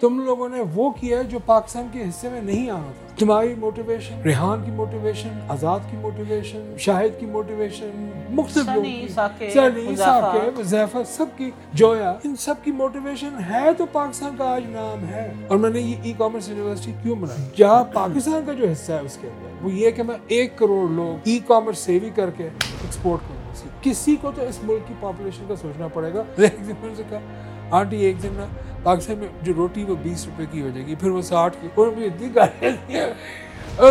[0.00, 4.20] تم لوگوں نے وہ کیا جو پاکستان کے حصے میں نہیں آنا تھا؟ تمہاری موٹیویشن
[4.22, 9.18] ریحان کی موٹیویشن آزاد کی موٹیویشن شاہد کی موٹیویشن مختلف
[10.58, 15.32] وظیفہ سب کی جویا ان سب کی موٹیویشن ہے تو پاکستان کا آج نام ہے۔
[15.48, 19.00] اور میں نے یہ ای کامرس یونیورسٹی کیوں بنائی؟ جہاں پاکستان کا جو حصہ ہے
[19.04, 22.44] اس کے اندر وہ یہ کہ میں ایک کروڑ لوگ ای کامرس سیوی کر کے
[22.44, 23.40] ایکسپورٹ کروں
[23.80, 27.18] کسی کو تو اس ملک کی پاپولیشن کا سوچنا پڑے گا۔ ایک دن سے کہا
[27.70, 28.46] آنٹی ایک دن نا
[28.82, 31.68] پاکستان میں جو روٹی وہ بیس روپے کی ہو جائے گی، پھر وہ ساٹھ کی۔
[31.74, 33.06] اور میں اتنی گاڑیاں دیا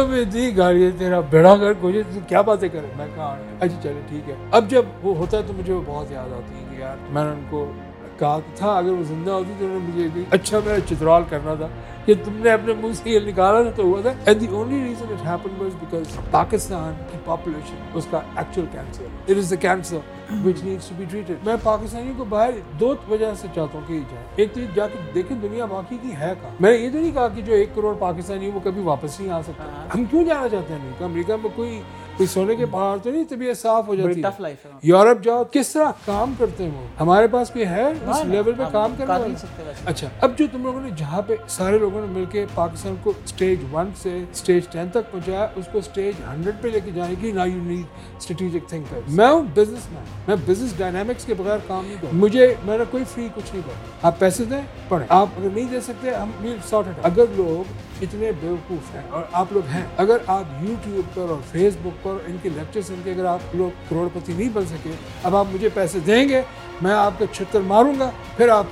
[0.10, 4.02] میں اتنی گاڑیاں، تیرا بیڑا گھر کوئی تو کیا باتیں کرے میں کہا اچھا چلے،
[4.10, 6.82] ٹھیک ہے۔ اب جب وہ ہوتا ہے تو مجھے وہ بہت یاد آتی ہے کہ
[6.82, 7.72] یار، میں نے ان کو
[8.18, 11.68] کہا تھا، اگر وہ زندہ ہوتی تو انہوں نے مجھے اچھا میرا چترال کرنا تھا۔
[12.06, 14.84] کہ تم نے اپنے منہ سے یہ نکالا تھا تو ہوا تھا۔ And the only
[14.84, 19.56] reason it happen was because Pakistan کی پاپولیشن اس کا actual cancer it is the
[19.56, 19.98] cancer
[20.46, 24.00] which needs to be treated میں پاکستانیوں کو باہر دو وجہ سے چاہتا ہوں کہ
[24.12, 26.98] جائے۔ ایک تو جا کے دیکھیں دنیا باقی کی ہے کہاں۔ میں نے یہ تو
[27.00, 30.24] نہیں کہا کہ جو ایک کروڑ پاکستانی وہ کبھی واپس نہیں آ سکتا۔ ہم کیوں
[30.24, 31.82] جانا چاہتے ہیں؟ امریکہ امریکہ میں کوئی
[32.20, 35.92] کوئی سونے کے پہاڑ تو نہیں طبیعت صاف ہو جاتی ہے۔ یورپ جاؤ کس طرح
[36.06, 40.08] کام کرتے ہیں وہ؟ ہمارے پاس کوئی ہے اس لیول پہ کام کرنے والا اچھا
[40.22, 43.64] اب جو تم لوگوں نے جہاں پہ سارے لوگوں نے مل کے پاکستان کو اسٹیج
[43.72, 47.32] ون سے اسٹیج ٹین تک پہنچایا اس کو اسٹیج ہنڈریڈ پہ لے کے جانے کی
[47.32, 47.86] نا یو نیڈ
[48.18, 52.54] اسٹریٹجک تھنکر میں ہوں بزنس مین میں بزنس ڈائنامکس کے بغیر کام نہیں کروں۔ مجھے
[52.66, 56.16] نے کوئی فری کچھ نہیں کرا آپ پیسے دیں پڑھیں۔ آپ اگر نہیں دے سکتے
[56.16, 56.32] ہم
[56.70, 61.40] سارٹ اگر لوگ اتنے بیوقوف ہیں اور آپ لوگ ہیں۔ اگر آپ یوٹیوب پر اور
[61.52, 64.66] فیس بک پر ان کے لیکچر سن کے اگر آپ لوگ کروڑ پتی نہیں بن
[64.66, 64.92] سکے
[65.24, 66.42] اب آپ مجھے پیسے دیں گے
[66.82, 68.66] میں آپ کا چھتر ماروں گا پھر آپ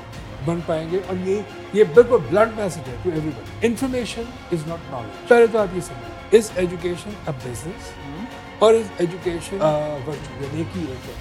[0.45, 1.41] بن پائیں گے۔ اور یہ
[1.73, 5.81] یہ بالکل بلڈ میسج ہے to everybody information is not knowledge پہلے تو آپ یہ
[5.81, 7.91] سمجھیں۔ از ایجوکیشن ا بزنس
[8.59, 11.13] اور از ایجوکیشن ورچو نیکی ایک ہے۔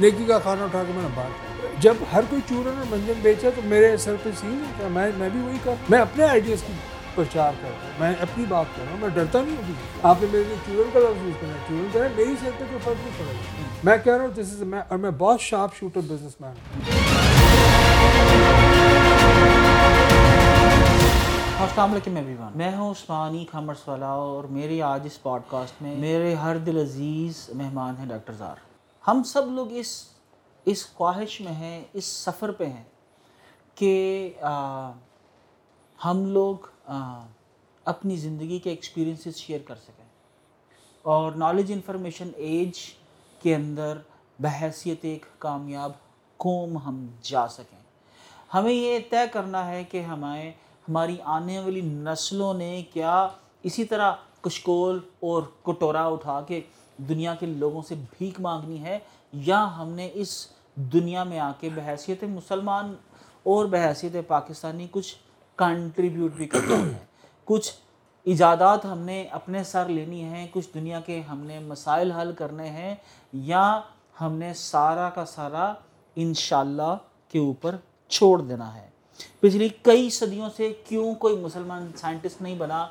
[0.00, 3.48] نیکی کا کھانا اٹھا کے میں نے بات جب ہر کوئی چورن اور منجن بیچا
[3.54, 6.72] تو میرے سر پہ سین میں میں بھی وہی کر میں اپنے آئیڈیاز کی
[7.14, 10.16] پرچار کر رہا ہوں۔ میں اپنی بات کر رہا ہوں، میں ڈرتا نہیں ہوں آپ
[10.20, 13.04] نے میرے لیے چورن کا لفظ یوز کرنا چورن کریں میری سر پہ کوئی فرق
[13.04, 16.00] نہیں پڑے گا میں کہہ رہا ہوں دس از میں اور میں بہت شارپ شوٹر
[16.00, 16.80] بزنس مین ہوں۔
[21.62, 25.94] السلام علیکم ایوریون میں ہوں عثمانی کامرس والا اور میری آج اس پوڈ کاسٹ میں
[25.96, 28.56] میرے ہر دل عزیز مہمان ہیں ڈاکٹر زار۔
[29.04, 29.92] ہم سب لوگ اس
[30.64, 32.82] اس خواہش میں ہیں، اس سفر پہ ہیں
[33.74, 34.32] کہ
[35.98, 36.66] ہم لوگ
[37.84, 40.04] اپنی زندگی کے ایکسپیرینسز شیئر کر سکیں۔
[41.02, 42.78] اور نالج انفارمیشن ایج
[43.42, 43.98] کے اندر
[44.40, 45.92] بحیثیت ایک کامیاب
[46.36, 47.78] قوم ہم جا سکیں۔
[48.54, 50.50] ہمیں یہ طے کرنا ہے کہ ہمیں
[50.88, 53.28] ہماری آنے والی نسلوں نے کیا
[53.62, 56.60] اسی طرح کشکول اور کٹورا اٹھا کے
[56.96, 58.98] دنیا کے لوگوں سے بھیک مانگنی ہے،
[59.32, 62.94] یا ہم نے اس دنیا میں آ کے بحیثیت مسلمان
[63.42, 65.14] اور بحیثیت پاکستانی کچھ
[65.62, 66.98] کنٹریبیوٹ بھی کرنا ہے
[67.44, 67.72] کچھ
[68.24, 72.68] ایجادات ہم نے اپنے سر لینی ہیں، کچھ دنیا کے ہم نے مسائل حل کرنے
[72.70, 72.94] ہیں،
[73.32, 73.80] یا
[74.20, 75.72] ہم نے سارا کا سارا
[76.16, 76.96] انشاءاللہ
[77.32, 77.76] کے اوپر
[78.08, 78.88] چھوڑ دینا ہے۔
[79.40, 82.86] پچھلی کئی صدیوں سے کیوں کوئی مسلمان سائنٹسٹ نہیں بنا؟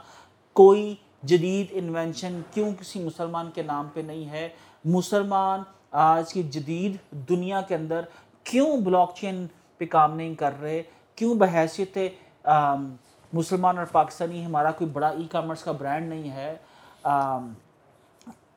[0.53, 4.49] کوئی جدید انوینشن کیوں کسی مسلمان کے نام پہ نہیں ہے؟
[4.85, 6.97] مسلمان آج کی جدید
[7.29, 8.01] دنیا کے اندر
[8.43, 10.83] کیوں بلاک چین پہ کام نہیں کر رہے؟
[11.15, 11.97] کیوں بحیثیت
[12.45, 16.55] مسلمان اور پاکستانی، ہمارا کوئی بڑا ای کامرس کا برانڈ نہیں ہے۔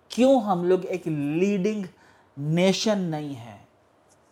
[0.09, 1.84] کیوں ہم لوگ ایک لیڈنگ
[2.37, 3.56] نیشن نہیں ہے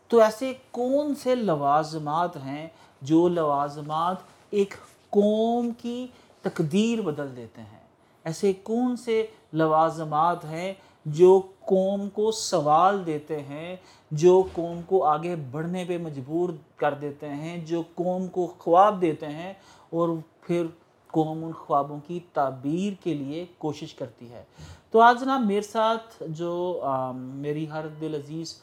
[0.09, 2.69] تو ایسے کون سے لوازمات ہیں
[3.03, 4.17] جو لوازمات
[4.51, 4.75] ایک
[5.11, 6.07] قوم کی
[6.43, 7.81] تقدیر بدل دیتے ہیں؟
[8.25, 10.73] ایسے کون سے لوازمات ہیں
[11.07, 13.77] جو قوم کو سوال دیتے ہیں،
[14.11, 19.29] جو قوم کو آگے بڑھنے پہ مجبور کر دیتے ہیں، جو قوم کو خواب دیتے
[19.29, 19.53] ہیں
[19.91, 20.09] اور
[20.47, 20.67] پھر
[21.11, 24.43] قوم ان خوابوں کی تعبیر کے لیے کوشش کرتی ہے۔
[24.91, 26.81] تو آج جناب میرے ساتھ جو
[27.15, 28.55] میری ہر دل عزیز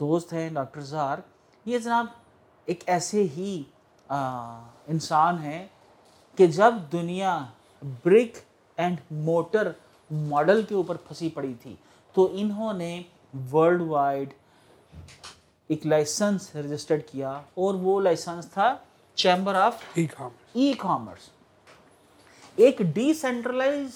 [0.00, 1.18] دوست ہیں ڈاکٹر زہار،
[1.66, 2.06] یہ جناب
[2.68, 3.62] ایک ایسے ہی
[4.08, 5.66] انسان ہیں
[6.38, 7.38] کہ جب دنیا
[8.04, 8.38] برک
[8.78, 9.70] اینڈ موٹر
[10.10, 11.74] ماڈل کے اوپر پھنسی پڑی تھی۔
[12.14, 13.02] تو انہوں نے
[13.52, 14.32] ورلڈ وائڈ
[15.68, 18.76] ایک لائسنس رجسٹرڈ کیا اور وہ لائسنس تھا
[19.14, 19.82] چیمبر آف
[20.52, 21.28] ای کامرس
[22.56, 23.88] ایک ڈی سینٹرلائز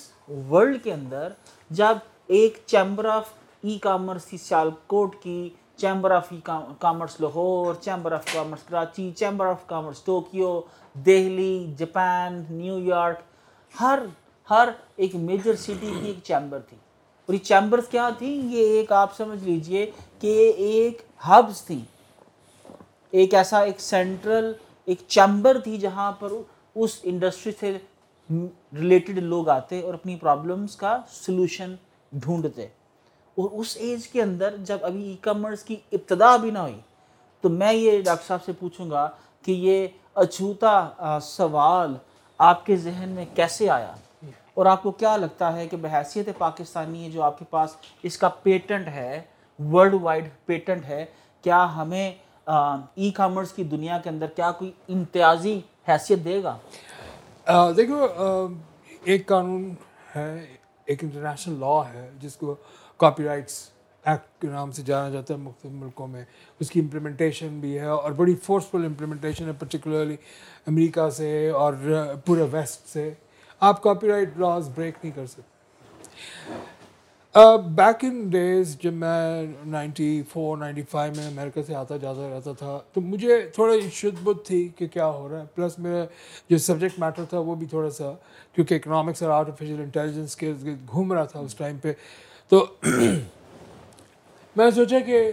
[0.51, 1.33] ورلڈ کے اندر
[1.71, 6.33] جب ایک چیمبر آف ای کامرس کی سیالکوٹ کی chamber of
[6.79, 10.61] commerce Lahore chamber of commerce Karachi chamber of commerce Tokyo
[10.95, 13.21] Delhi Japan New York
[13.81, 13.99] ہر
[14.51, 16.77] ہر ایک میجر سٹی کی ایک چیمبر تھی۔
[17.27, 21.81] اور یہ چیمبرز کیا تھی یہ ایک آپ سمجھ لیجیے کہ ایک ہبز تھی
[23.11, 24.53] ایک ایسا ایک سینٹرل
[24.85, 26.33] ایک چیمبر تھی جہاں پر
[26.75, 27.79] اس انڈسٹری سے
[28.73, 31.75] ریلیٹڈ لوگ آتے اور اپنی پرابلمس کا سلوشن
[32.13, 32.67] ڈھونڈتے۔
[33.35, 36.79] اور اس ایج کے اندر جب ابھی ای کامرس کی ابتدا بھی نہ ہوئی،
[37.41, 39.09] تو میں یہ ڈاکٹر صاحب سے پوچھوں گا
[39.45, 41.95] کہ یہ اچھوتا سوال
[42.39, 43.95] آپ کے ذہن میں کیسے آیا؟
[44.61, 48.29] اور آپ کو کیا لگتا ہے کہ بحیثیت پاکستانی جو آپ کے پاس اس کا
[48.43, 49.21] پیٹنٹ ہے
[49.59, 51.05] ورلڈ وائڈ پیٹنٹ ہے،
[51.45, 52.11] کیا ہمیں
[52.47, 55.59] ای کامرس کی دنیا کے اندر کیا کوئی امتیازی
[55.89, 56.57] حیثیت دے گا؟
[57.77, 58.07] دیکھو
[59.05, 59.73] ایک قانون
[60.17, 60.45] ہے،
[60.87, 62.55] ایک انٹرنیشنل لا ہے، جس کو
[63.01, 63.59] کاپی رائٹس
[64.05, 66.25] ایکٹ کے نام سے جانا جاتا ہے مختلف ملکوں میں۔
[66.61, 70.17] اس کی امپلیمنٹیشن بھی ہے اور بڑی فورسفل امپلیمنٹیشن ہے پرٹیکولرلی
[70.67, 71.73] امریکہ سے اور
[72.27, 73.11] پورے ویسٹ سے۔
[73.61, 75.49] آپ کاپی رائٹ لاز بریک نہیں کر سکتے۔
[77.75, 82.53] بیک ان ڈیز جب میں نائنٹی فور، نائنٹی فائیو میں امریکہ سے آتا، جاتا رہتا
[82.53, 86.05] تھا، تو مجھے تھوڑا شدھ بدھ تھی کہ کیا ہو رہا ہے۔ پلس میرا
[86.51, 88.13] جو سبجیکٹ میٹر تھا وہ بھی تھوڑا سا،
[88.53, 90.53] کیونکہ اکنامکس اور آرٹیفیشیل انٹیلیجنس کے
[90.87, 91.93] گھوم رہا تھا اس ٹائم پہ۔
[92.49, 92.67] تو
[94.57, 95.31] میں سوچا کہ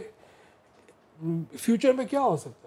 [1.59, 2.66] فیوچر میں کیا ہو سکتا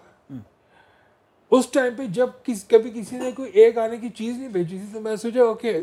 [1.51, 2.29] اس ٹائم پہ جب
[2.69, 5.81] کبھی کسی نے کوئی ایک آنے کی چیز نہیں بیچی تھی تو میں سوچا اوکے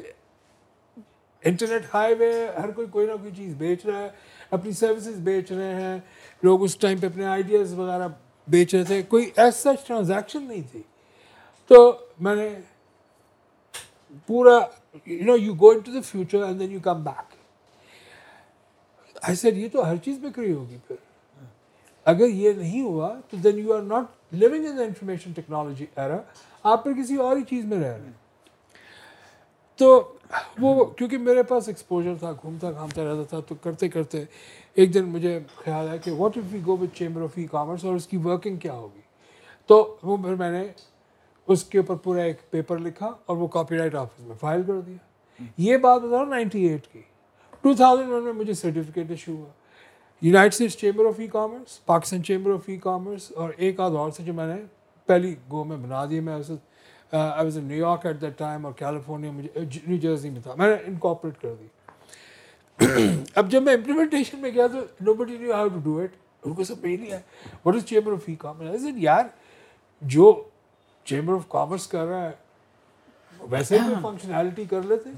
[1.42, 4.08] انٹرنیٹ ہائی وے ہر کوئی کوئی نہ کوئی چیز بیچ رہا ہے،
[4.50, 5.98] اپنی سروسز بیچ رہے ہیں،
[6.42, 8.08] لوگ اس ٹائم پہ اپنے آئیڈیاز وغیرہ
[8.48, 10.82] بیچ رہے تھے، کوئی ایسا ٹرانزیکشن نہیں تھی۔
[11.70, 12.48] تو میں نے
[14.28, 14.58] پورا
[15.06, 17.34] you know you go into the future and then you come back
[19.22, 20.96] ایسے یہ تو ہر چیز میں کری ہوگی پھر۔
[22.06, 26.16] اگر یہ نہیں ہوا تو then you are not living in information technology era
[26.62, 28.12] آپ پھر کسی اور ہی چیز میں رہ رہے ہیں۔
[29.76, 30.12] تو
[30.58, 34.25] وہ کیونکہ میرے پاس ایکسپوجر تھا، گھومتا، گھامتا رہتا تھا، تو کرتے کرتے
[34.75, 37.94] ایک دن مجھے خیال ہے کہ what if we go with chamber of e-commerce اور
[37.94, 39.00] اس کی ورکنگ کیا ہوگی؟
[39.66, 40.66] تو وہ پھر میں نے
[41.46, 44.80] اس کے اوپر پورا ایک پیپر لکھا اور وہ کاپی رائٹ آفس میں فائل کر
[44.80, 44.96] دیا۔
[45.58, 47.02] یہ بات بتا نائنٹی ایٹ کی۔
[47.60, 49.48] ٹو تھاؤزینڈ ون میں مجھے سرٹیفکیٹ ایشو ہوا۔
[50.20, 54.32] United States chamber of e-commerce Pakistan chamber of e-commerce اور ایک آدھ اور سے جو
[54.34, 54.62] میں نے
[55.06, 59.30] پہلی گو میں بنا دی میں I was New York at that time اور کیلیفورنیا
[59.30, 61.66] مجھے نیو جرسی میں تھا میں نے انکاپریٹ کر دی۔
[63.34, 64.78] اب جب میں امپلیمنٹیشن میں گیا تو
[65.14, 66.10] nobody knew how to do it
[66.44, 67.20] ان کو سب نہیں ہے
[67.64, 69.24] what is chamber of e-commerce یار
[70.02, 70.44] جو
[71.04, 72.32] چیمبر آف کامرس کر رہا ہے
[73.50, 75.10] ویسے بھی فنکشنالٹی کر لیتے۔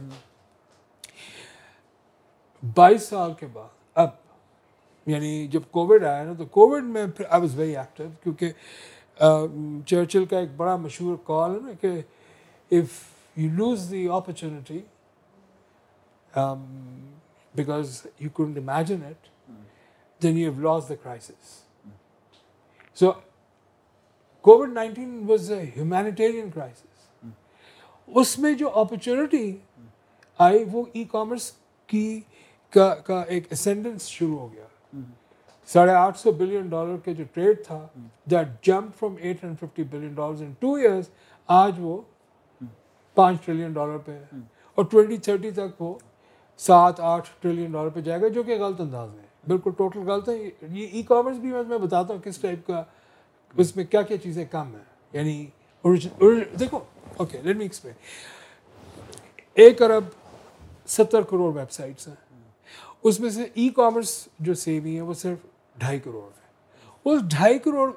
[2.63, 4.09] بائیس سال کے بعد اب
[5.11, 8.53] یعنی جب کووڈ آیا نا تو کووڈ میں پھر آئی واز ویری ایکٹیو کیونکہ
[9.87, 12.01] چرچل کا ایک بڑا مشہور کال ہے نا کہ
[12.71, 12.99] if
[13.37, 14.79] you lose the opportunity
[17.55, 19.29] because you can't imagine it
[20.23, 21.59] then you have lost the crisis
[23.01, 23.11] so
[24.45, 26.89] COVID nineteen was a humanitarian crisis
[28.09, 29.57] اس میں جو اپرچونیٹی
[30.39, 31.53] آئی وہ ای کامرس
[31.87, 32.21] کی
[32.73, 34.67] کا کا ایک اسینڈنس شروع ہو گیا۔
[35.67, 37.87] ساڑھے آٹھ سو بلین ڈالر کے جو ٹریڈ تھا
[38.31, 41.09] that jump from eight hundred fifty billion dollar in two years
[41.47, 42.01] آج وہ
[43.15, 44.25] پانچ ٹریلین ڈالر پہ ہے۔
[44.75, 45.95] اور ٹوینٹی تھرٹی تک وہ
[46.59, 50.29] سات آٹھ ٹریلین ڈالر پہ جائے گا، جو کہ غلط انداز میں بالکل ٹوٹل غلط
[50.29, 52.83] ہے۔ یہ ای کامرس بھی میں بتاتا ہوں کس ٹائپ کا،
[53.57, 55.47] اس میں کیا کیا چیزیں کم ہیں۔ یعنی
[56.61, 56.79] دیکھو
[57.17, 57.95] اوکے لیٹ می ایکسپلین
[59.55, 60.05] ایک ارب
[60.89, 62.15] ستر کروڑ ویب سائٹس ہیں۔
[63.03, 65.39] اس میں سے ای کامرس جو سیوی ہیں وہ صرف
[65.79, 66.49] ڈھائی کروڑ ہے۔
[67.05, 67.93] اس ڈھائی کروڑ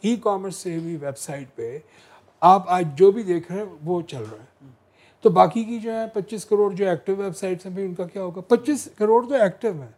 [0.00, 1.78] ای کامرس بھی ویب سائٹ پہ
[2.40, 4.66] آپ آج جو بھی دیکھ رہے ہیں وہ چل رہا ہے۔
[5.20, 8.22] تو باقی کی جو ہے پچیس کروڑ جو ایکٹیو ویب سائٹس ہیں ان کا کیا
[8.22, 9.90] ہوگا؟ پچیس کروڑ تو ایکٹیو ہیں۔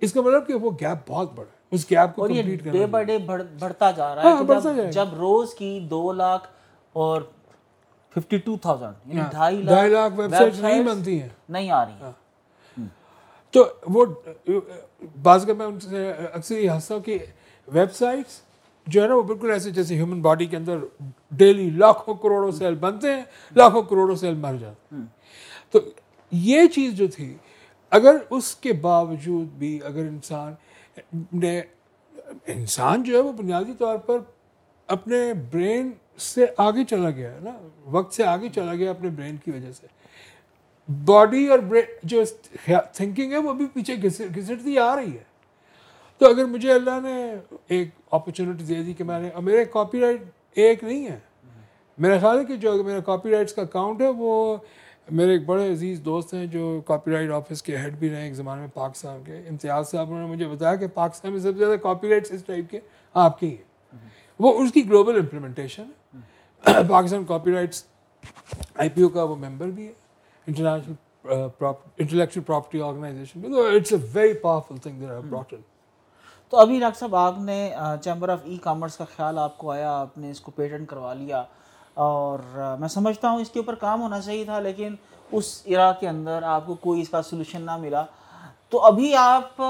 [0.00, 2.86] اس کا مطلب کہ وہ گیپ بہت بڑا ہے۔ اس گیپ کو کمپلیٹ کرنا ڈے
[2.86, 3.18] بائی ڈے
[3.58, 6.48] بڑھتا جا رہا ہے۔ ہاں، جب روز کی دو لاکھ
[6.92, 7.22] اور
[8.14, 12.12] ففٹی ٹو تھاؤزینڈ ڈھائی لاکھ ویب سائٹس نہیں بنتی ہیں۔ نہیں آ رہی ہیں۔ ہاں۔
[13.52, 14.06] تو وہ
[15.22, 17.18] بعض کا میں ان سے اکثر یہ ہنستا ہوں کہ
[17.68, 18.40] ویب سائٹس
[18.86, 20.78] جو ہے نا وہ بالکل ایسے جیسے ہیومن باڈی کے اندر
[21.30, 23.22] ڈیلی لاکھوں کروڑوں سیل بنتے ہیں
[23.56, 25.04] لاکھوں کروڑوں سیل مر جاتے ہیں۔
[25.70, 25.78] تو
[26.30, 27.34] یہ چیز جو تھی
[27.90, 30.54] اگر اس کے باوجود بھی اگر انسان
[31.32, 31.62] نے
[32.46, 34.18] انسان جو ہے وہ بنیادی طور پر
[34.86, 39.36] اپنے برین سے آگے چلا گیا ہے نا وقت سے آگے چلا گیا اپنے برین
[39.36, 39.86] کی وجہ سے۔
[41.04, 41.58] باڈی اور
[42.02, 42.22] جو
[42.92, 45.22] تھنکنگ ہے وہ بھی پیچھے گھسٹتی آ رہی ہے۔
[46.18, 47.34] تو اگر مجھے اللہ نے
[47.68, 50.22] ایک اپرچونیٹی دے دی کہ میں نے اور میرے کاپی رائٹ
[50.54, 51.18] ایک نہیں ہے۔
[51.98, 54.56] میرا خیال ہے کہ جو میرا کاپی رائٹس کا اکاؤنٹ ہے وہ
[55.10, 58.34] میرے ایک بڑے عزیز دوست ہیں جو کاپی رائٹ آفس کے ہیڈ بھی رہے ایک
[58.34, 61.58] زمانے میں پاکستان کے۔ امتیاز صاحب انہوں نے مجھے بتایا کہ پاکستان میں سب سے
[61.58, 62.80] زیادہ کاپی رائٹس اس ٹائپ کے
[63.14, 63.98] آپ کے ہی ہیں۔
[64.38, 66.20] وہ اس کی گلوبل امپلیمنٹیشن ہے۔
[66.88, 67.84] Pakistan copyrights
[68.74, 70.01] I P O کا وہ ممبر بھی ہے۔
[70.46, 70.94] International
[71.98, 73.44] intellectual property organization
[73.76, 75.54] it's a very powerful thing there brought
[76.52, 77.58] تو ابھی ڈاکٹر صاحب آپ نے
[78.04, 81.12] چیمبر آف ای کامرس کا خیال آپ کو آیا آپ نے اس کو پیٹنٹ کروا
[81.14, 81.42] لیا۔
[81.94, 82.38] اور
[82.80, 84.94] میں سمجھتا ہوں اس کے اوپر کام ہونا چاہیے تھا لیکن
[85.32, 88.04] اس ارا کے اندر آپ کو کوئی اس کا سلوشن نہ ملا۔
[88.72, 89.62] تو ابھی آپ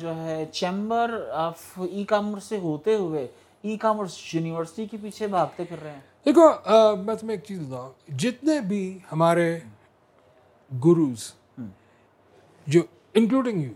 [0.00, 3.26] جو ہے چیمبر آف ای کامرس سے ہوتے ہوئے
[3.62, 6.48] ای کامرس یونیورسٹی کے پیچھے بھاگتے پھر رہے ہیں۔ دیکھو
[7.04, 9.58] میں تمہیں ایک چیز بتاؤں۔ جتنے بھی ہمارے
[10.72, 11.32] گروز
[12.66, 12.80] جو
[13.14, 13.72] انکلوڈنگ یو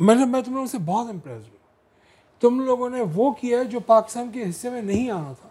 [0.00, 1.56] میں میں تم لوگوں سے بہت امپریس ہوں۔
[2.40, 5.48] تم لوگوں نے وہ کیا جو پاکستان کے حصے میں نہیں آنا تھا۔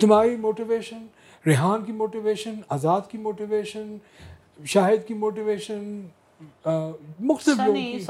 [0.00, 1.06] تمہاری موٹیویشن
[1.46, 3.96] ریحان کی موٹیویشن آزاد کی موٹیویشن
[4.64, 6.06] شاہد کی موٹیویشن
[7.20, 8.04] مختلف کی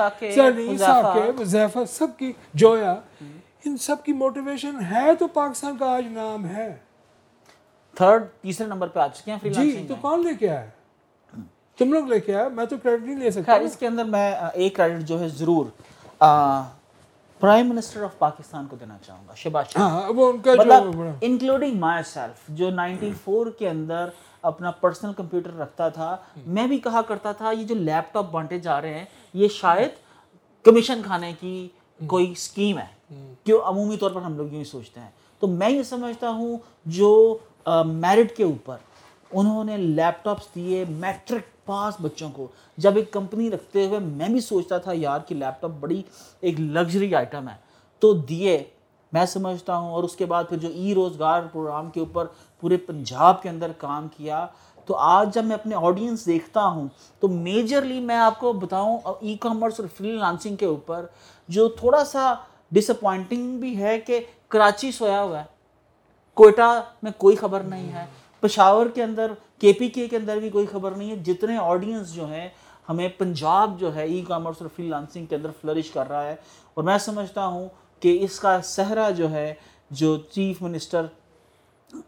[1.86, 3.00] سب کی جویا
[3.64, 6.76] ان سب کی موٹیویشن ہے تو پاکستان کا آج نام ہے۔
[7.98, 10.68] تھرڈ تیسرے نمبر پہ آ چکے ہیں جی تو کون لے کے آئے
[11.78, 14.34] تم لوگ لے کے آئے میں تو کریڈٹ نہیں لے سکتا۔ اس کے اندر میں
[14.54, 15.66] ایک کریڈٹ جو ہے ضرور
[17.40, 19.34] پرائم منسٹر آف پاکستان کو دینا چاہوں گا
[20.58, 24.08] مطلب انکلوڈنگ مائی سیلف جو نائنٹی فور کے اندر
[24.42, 28.58] اپنا پرسنل کمپیوٹر رکھتا تھا میں بھی کہا کرتا تھا یہ جو لیپ ٹاپ بانٹے
[28.58, 29.88] جا رہے ہیں یہ شاید
[30.64, 31.68] کمیشن کھانے کی
[32.06, 35.70] کوئی اسکیم ہے۔ کیوں؟ عمومی طور پر ہم لوگ یوں ہی سوچتے ہیں۔ تو میں
[35.70, 38.76] یہ سمجھتا ہوں جو میرٹ کے اوپر
[39.32, 42.46] انہوں نے لیپ ٹاپس دیے میٹرک پاس بچوں کو۔
[42.78, 46.02] جب ایک کمپنی رکھتے ہوئے میں بھی سوچتا تھا یار کہ لیپ ٹاپ بڑی
[46.40, 47.54] ایک لگژری آئٹم ہے،
[48.02, 48.62] تو دیے۔
[49.12, 52.26] میں سمجھتا ہوں، اور اس کے بعد پھر جو ای روزگار پروگرام کے اوپر
[52.60, 54.46] پورے پنجاب کے اندر کام کیا۔
[54.88, 56.88] تو آج جب میں اپنے آڈینس دیکھتا ہوں،
[57.20, 61.06] تو میجرلی میں آپ کو بتاؤں ای کامرس اور فری لانسنگ کے اوپر
[61.48, 62.32] جو تھوڑا سا
[62.72, 65.57] ڈس اپوائنٹنگ بھی ہے کہ کراچی سویا ہوا ہے۔
[66.38, 68.04] کوئٹہ میں کوئی خبر نہیں ہے۔
[68.40, 72.12] پشاور کے اندر، کے پی کے کے اندر بھی کوئی خبر نہیں ہے۔ جتنے آڈینس
[72.12, 72.48] جو ہیں،
[72.88, 76.36] ہمیں پنجاب جو ہے ای کامرس اور فری لانسنگ کے اندر فلرش کر رہا ہے۔
[76.74, 77.68] اور میں سمجھتا ہوں
[78.00, 79.54] کہ اس کا صحرا جو ہے،
[79.90, 81.06] جو چیف منسٹر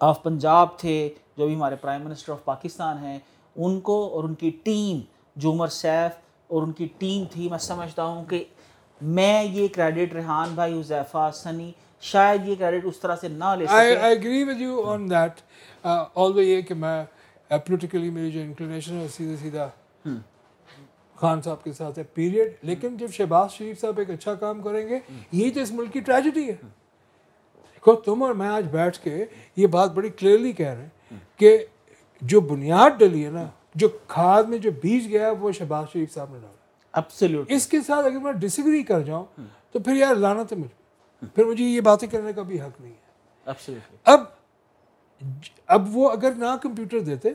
[0.01, 3.19] آف پنجاب تھے، جو بھی ہمارے پرائم منسٹر آف پاکستان ہیں،
[3.57, 5.01] ان کو اور ان کی ٹیم
[5.37, 6.13] جو عمر سیف
[6.49, 8.45] اور ان کی ٹیم تھی۔ میں سمجھتا ہوں کہ
[9.01, 13.67] میں یہ کریڈٹ ریحان بھائی، حذیفہ، سنی شاید یہ کریڈٹ اس طرح سے نہ لے
[13.67, 15.41] سکے۔ I agree with you on that
[15.85, 17.05] all the یہ کہ میں
[17.49, 19.69] پولیٹیکلی میری جو انکلینیشن ہے سیدھا سیدھا
[21.19, 24.87] خان صاحب کے ساتھ ہے پیریڈ لیکن جب شہباز شریف صاحب ایک اچھا کام کریں
[24.89, 24.99] گے
[25.33, 26.55] یہی تو اس ملک کی ٹریجڈی ہے۔
[27.75, 29.25] دیکھو تم اور میں آج بیٹھ کے
[29.57, 31.57] یہ بات بڑی کلیئرلی کہہ رہے ہیں کہ
[32.23, 36.13] جو بنیاد ڈلی ہے نا جو کھاد میں جو بیج گیا ہے وہ شہباز شریف
[36.15, 39.25] صاحب نے ڈالا۔ اس کے ساتھ اگر میں ڈس ایگری کر جاؤں
[39.73, 40.75] تو پھر یار لانا تو مجھے
[41.35, 43.11] پھر مجھے یہ باتیں کرنے کا بھی حق نہیں ہے۔
[44.05, 44.21] اب
[45.67, 47.29] اب وہ اگر نہ کمپیوٹر دیتے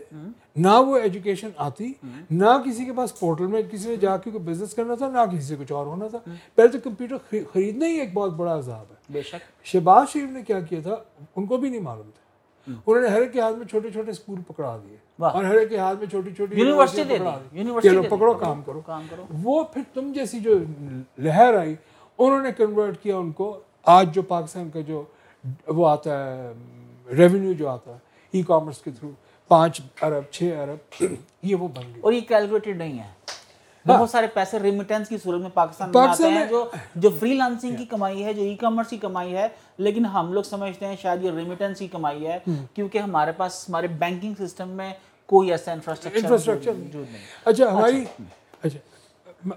[0.55, 1.93] نہ وہ ایجوکیشن آتی
[2.31, 5.19] نہ کسی کے پاس پورٹل میں کسی نے جا کے کوئی بزنس کرنا تھا نہ
[5.31, 6.17] کسی سے کچھ اور ہونا تھا۔
[6.55, 7.15] پہلے تو کمپیوٹر
[7.53, 10.95] خریدنا ہی ایک بہت بڑا عذاب ہے۔ بے شک۔ شہباز شریف نے کیا کیا تھا
[11.35, 12.25] ان کو بھی نہیں معلوم تھا۔
[12.85, 14.97] انہوں نے ہر ایک کے ہاتھ میں چھوٹے چھوٹے اسکول پکڑا دیے۔
[15.33, 16.55] اور ہر ایک کے ہاتھ میں چھوٹی چھوٹی
[17.81, 18.81] چلو پکڑو کام کرو۔
[19.43, 20.51] وہ پھر تم جیسی جو
[21.17, 21.75] لہر آئی
[22.17, 25.03] انہوں نے کنورٹ کیا ان کو۔ آج جو پاکستان کا جو
[25.67, 26.51] وہ آتا ہے
[27.07, 27.97] ریونیو جو آتا ہے
[28.33, 29.11] ای کامرس کے تھرو
[29.51, 31.03] پانچ ارب چھ ارب
[31.43, 33.13] یہ وہ بن گئی اور یہ کیلکولیٹڈ نہیں ہے۔
[33.85, 36.63] بہت ہاں۔ سارے پیسے ریمیٹنس کی صورت میں پاکستان میں آتے ہیں جو
[36.95, 40.43] جو فری لانسنگ کی کمائی ہے جو ای کامرس کی کمائی ہے لیکن ہم لوگ
[40.43, 42.37] سمجھتے ہیں شاید یہ ریمیٹنس کی کمائی ہے
[42.73, 44.91] کیونکہ ہمارے پاس ہمارے بینکنگ سسٹم میں
[45.29, 47.05] کوئی ایسا انفراسٹرکچر نہیں۔
[47.45, 48.03] اچھا ہماری
[48.63, 49.49] اچھا۔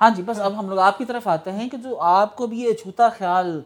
[0.00, 2.46] ہاں جی بس اب ہم لوگ آپ کی طرف آتے ہیں کہ جو آپ کو
[2.46, 3.60] بھی یہ چھوتا خیال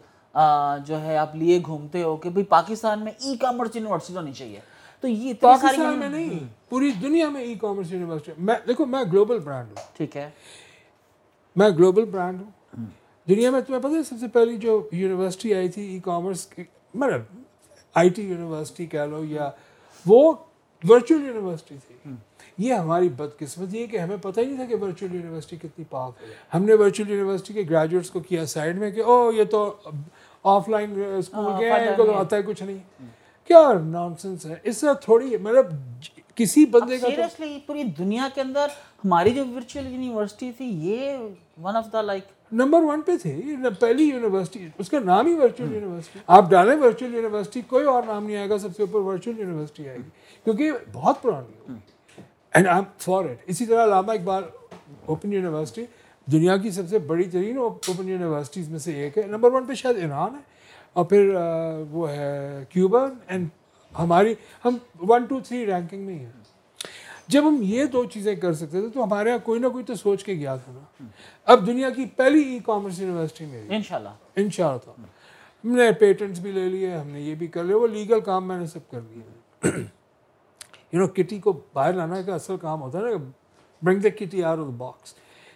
[0.87, 4.61] جو ہے آپ لیے گھومتے ہو کہ بھائی پاکستان میں ای کامرس یونیورسٹی ہونی چاہیے۔
[5.01, 6.39] تو یہ پاکستان میں نہیں
[6.69, 10.31] پوری دنیا میں ای کامرس یونیورسٹی میں دیکھو میں گلوبل برانڈ ہوں۔ ٹھیک ہے۔
[11.57, 12.51] میں گلوبل برانڈ ہوں۔
[13.29, 16.65] دنیا میں تمہیں پتہ ہے سب سے پہلی جو یونیورسٹی آئی تھی ای کامرس کی
[16.95, 17.21] مطلب
[17.95, 19.51] آئی ٹی یونیورسٹی کہہ لو یا
[20.07, 20.33] وہ
[20.89, 22.11] ورچوئل یونیورسٹی تھی۔
[22.59, 26.13] یہ ہماری بدقسمتی ہے کہ ہمیں پتہ ہی نہیں تھا کہ ورچوئل یونیورسٹی کتنی پاک
[26.23, 29.77] ہے۔ ہم نے ورچوئل یونیورسٹی کے گریجویٹس کو کیا سائڈ میں کہ او یہ تو
[30.45, 32.79] آف لائن اسکول کے ہیں ان کو تو آتا ہے کچھ نہیں۔
[33.47, 35.67] کیا نانسنس ہے۔ اس سے تھوڑی مطلب
[36.35, 38.67] کسی بندے کا سیریسلی پوری دنیا کے اندر
[39.05, 41.19] ہماری جو ورچوئل یونیورسٹی تھی یہ
[41.63, 45.73] one of the like number one پہ تھی پہلی یونیورسٹی اس کا نام ہی ورچوئل
[45.73, 49.39] یونیورسٹی آپ ڈالیں ورچوئل یونیورسٹی کوئی اور نام نہیں آئے گا سب سے اوپر ورچوئل
[49.39, 50.09] یونیورسٹی آئے گی۔
[50.45, 51.73] کیونکہ بہت پرانی
[52.55, 54.43] and I am for it اسی طرح علامہ اقبال
[55.07, 55.85] اوپن یونیورسٹی
[56.27, 59.75] دنیا کی سب سے بڑی ترین اوپن یونیورسٹیز میں سے ایک ہے۔ نمبر ون پہ
[59.75, 60.41] شاید ایران ہے
[60.93, 61.35] اور پھر
[61.91, 63.49] وہ ہے کیوبا۔ اینڈ
[63.99, 64.77] ہماری ہم
[65.09, 66.31] ون ٹو تھری رینکنگ میں ہی ہیں۔
[67.29, 69.95] جب ہم یہ دو چیزیں کر سکتے تھے تو ہمارے یہاں کوئی نہ کوئی تو
[69.95, 71.07] سوچ کے گیا تھا نا۔
[71.45, 75.01] اب دنیا کی پہلی ای کامرس یونیورسٹی میں ان شاء اللہ ان شاء اللہ
[75.65, 78.49] ہم نے پیٹنٹس بھی لے لیے ہم نے یہ بھی کر لیا وہ لیگل کام
[78.49, 79.71] میں نے سب کر لیا
[80.93, 83.17] یو نو کٹی کو باہر لانا کا اصل کام ہوتا ہے نا
[83.83, 85.15] برنگ دا کٹی آر آف دا باکس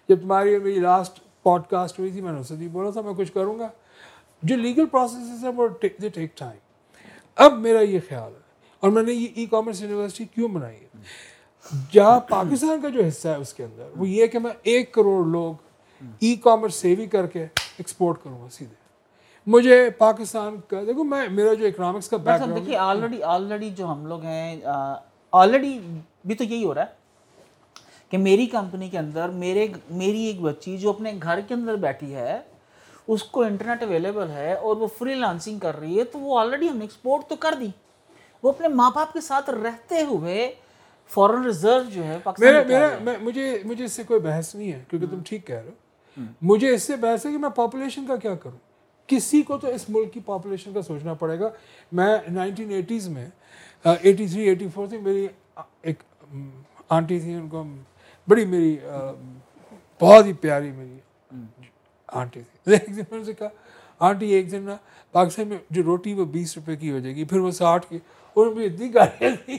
[0.09, 3.13] جب تمہاری میری لاسٹ پوڈ کاسٹ ہوئی تھی میں نے اسے بھی بولا تھا میں
[3.15, 3.69] کچھ کروں گا
[4.43, 6.59] جو لیگل پروسیسز ہیں وہ دے ٹیک ٹائم
[7.39, 8.45] اب میرا یہ خیال ہے
[8.83, 11.05] اور میں نے یہ ای کامرس یونیورسٹی کیوں بنائی ہے
[11.93, 15.25] جہاں پاکستان کا جو حصہ ہے اس کے اندر وہ یہ کہ میں ایک کروڑ
[15.27, 15.55] لوگ
[16.21, 17.45] ای کامرس سیوی کر کے
[17.79, 18.75] ایکسپورٹ کروں گا سیدھے
[19.47, 23.91] مجھے پاکستان کا دیکھو میں میرا جو اکنامکس کا بیک گراؤنڈ دیکھیے آلریڈی آلریڈی جو
[23.93, 24.61] ہم لوگ ہیں
[25.33, 25.79] آلریڈی
[26.25, 27.05] بھی تو یہی ہو رہا ہے
[28.11, 32.15] کہ میری کمپنی کے اندر میرے میری ایک بچی جو اپنے گھر کے اندر بیٹھی
[32.15, 32.41] ہے
[33.09, 36.69] اس کو انٹرنیٹ اویلیبل ہے اور وہ فری لانسنگ کر رہی ہے تو وہ آلریڈی
[36.69, 37.69] ہم نے ایکسپورٹ تو کر دی۔
[38.43, 40.55] وہ اپنے ماں باپ کے ساتھ رہتے ہوئے
[41.09, 42.19] فورن ریزرو جو ہے
[43.21, 46.75] مجھے مجھے اس سے کوئی بحث نہیں ہے کیونکہ تم ٹھیک کہہ رہے ہو۔ مجھے
[46.75, 48.59] اس سے بحث ہے کہ میں پاپولیشن کا کیا کروں؟
[49.07, 51.49] کسی کو تو اس ملک کی پاپولیشن کا سوچنا پڑے گا۔
[51.93, 53.27] میں نائنٹین ایٹیز میں
[53.85, 55.27] ایٹی تھری ایٹی فور تھی میری
[55.83, 56.03] ایک
[56.89, 57.63] آنٹی تھی ان کو
[58.29, 58.77] بڑی میری
[60.01, 60.99] بہت ہی پیاری میری
[62.09, 63.49] آنٹی تھی ایک دن میں نے کہا،
[64.01, 64.77] آنٹی، ایک دن نا
[65.13, 67.99] پاکستان میں جو روٹی وہ بیس روپے کی ہو جائے گی، پھر وہ ساٹھ کی۔
[68.37, 69.59] اور مجھے اتنی گاڑیاں تھی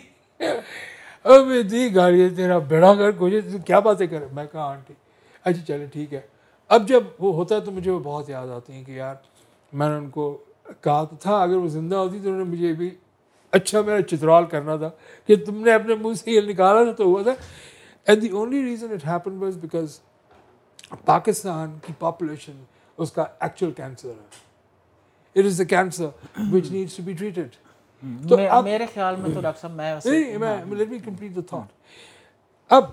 [1.25, 4.93] اور میں اتنی گاڑیاں تیرا بیڑا کر کوئی کیا باتیں کرے میں کہا، آنٹی
[5.45, 6.21] اچھا چلے، ٹھیک ہے۔
[6.69, 9.15] اب جب وہ ہوتا ہے تو مجھے وہ بہت یاد آتی ہیں کہ یار
[9.73, 10.37] میں نے ان کو
[10.81, 12.89] کہا تو تھا اگر وہ زندہ ہوتی تو انہوں نے مجھے بھی
[13.51, 14.89] اچھا میرا چترال کرنا تھا
[15.27, 17.33] کہ تم نے اپنے منہ سے یہ نکالا تھا تو ہوا تھا۔
[18.07, 19.99] And the only reason it happen was because
[21.05, 22.63] Pakistan کی پاپولیشن
[22.97, 26.07] اس کا ایکچوئل کینسر ہے۔ It is the cancer
[26.53, 27.55] which needs to be treated
[28.29, 32.83] تو میرے خیال میں تو ڈاکٹر صاحب میں میں let me complete the thought اب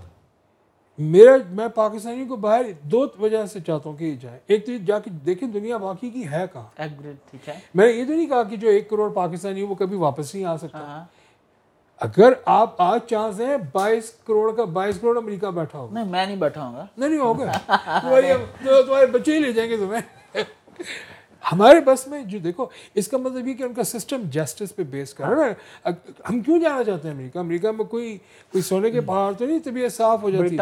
[0.98, 4.72] میرا میں پاکستانی کو باہر دو وجہ سے چاہتا ہوں کہ یہ جائے۔ ایک تو
[4.86, 6.82] جا کے دیکھیں دنیا باقی کی ہے کہاں۔
[7.74, 10.44] میں نے یہ تو نہیں کہا کہ جو ایک کروڑ پاکستانی وہ کبھی واپس نہیں
[10.44, 11.04] آ سکتا۔ ہاں۔
[12.00, 16.26] اگر آپ آج چانس ہیں بائیس کروڑ کا بائیس کروڑ امریکہ بیٹھا ہوگا۔ نہیں میں
[16.26, 17.52] نہیں بیٹھا ہوں گا۔ نہیں ہوگا۔
[18.86, 20.42] تمہارے بچے ہی لے جائیں گے تمہیں۔
[21.52, 24.82] ہمارے بس میں جو دیکھو اس کا مطلب یہ کہ ان کا سسٹم جسٹس پہ
[24.82, 25.90] بیس کر رہا ہے۔
[26.30, 28.18] ہم کیوں جانا چاہتے ہیں امریکہ؟ امریکہ میں کوئی
[28.52, 30.56] کوئی سونے کے پہاڑ تو نہیں طبیعت صاف ہو جاتی ہے۔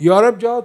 [0.00, 0.60] یورپ جاؤ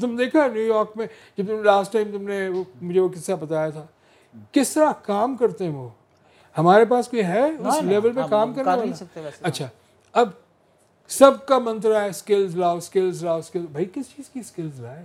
[0.00, 1.06] تم دیکھا نیو یارک میں
[1.38, 2.48] جب تم لاسٹ ٹائم تم نے
[2.82, 3.86] مجھے وہ قصہ بتایا تھا۔
[4.52, 5.88] کس طرح کام کرتے ہیں وہ؟
[6.58, 8.82] ہمارے پاس کوئی ہے؟ اس لیول پہ کام کرنے والا؟
[9.42, 9.68] اچھا
[10.12, 10.28] اب
[11.08, 15.04] سب کا منترا ہے اسکلز لاؤ اسکلز لاؤ اسکل بھائی کس چیز کی اسکلز لائے؟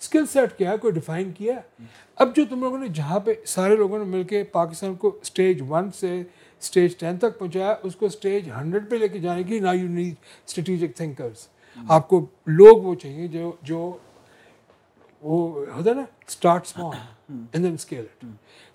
[0.00, 1.84] اسکل سیٹ کیا ہے، کوئی ڈیفائن کیا ہے.
[2.18, 5.62] اب جو تم لوگوں نے جہاں پہ سارے لوگوں نے مل کے پاکستان کو اسٹیج
[5.68, 6.22] ون سے
[6.62, 9.88] اسٹیج ٹین تک پہنچایا، اس کو اسٹیج ہنڈریڈ پہ لے کے جانے کی نا یو
[9.88, 10.14] نیڈ
[10.46, 11.46] اسٹریٹجک تھنکرس
[11.88, 13.90] آپ کو لوگ وہ چاہیے جو جو
[15.22, 16.96] وہ ہوتا ہے نا start small
[17.30, 18.24] and then scale it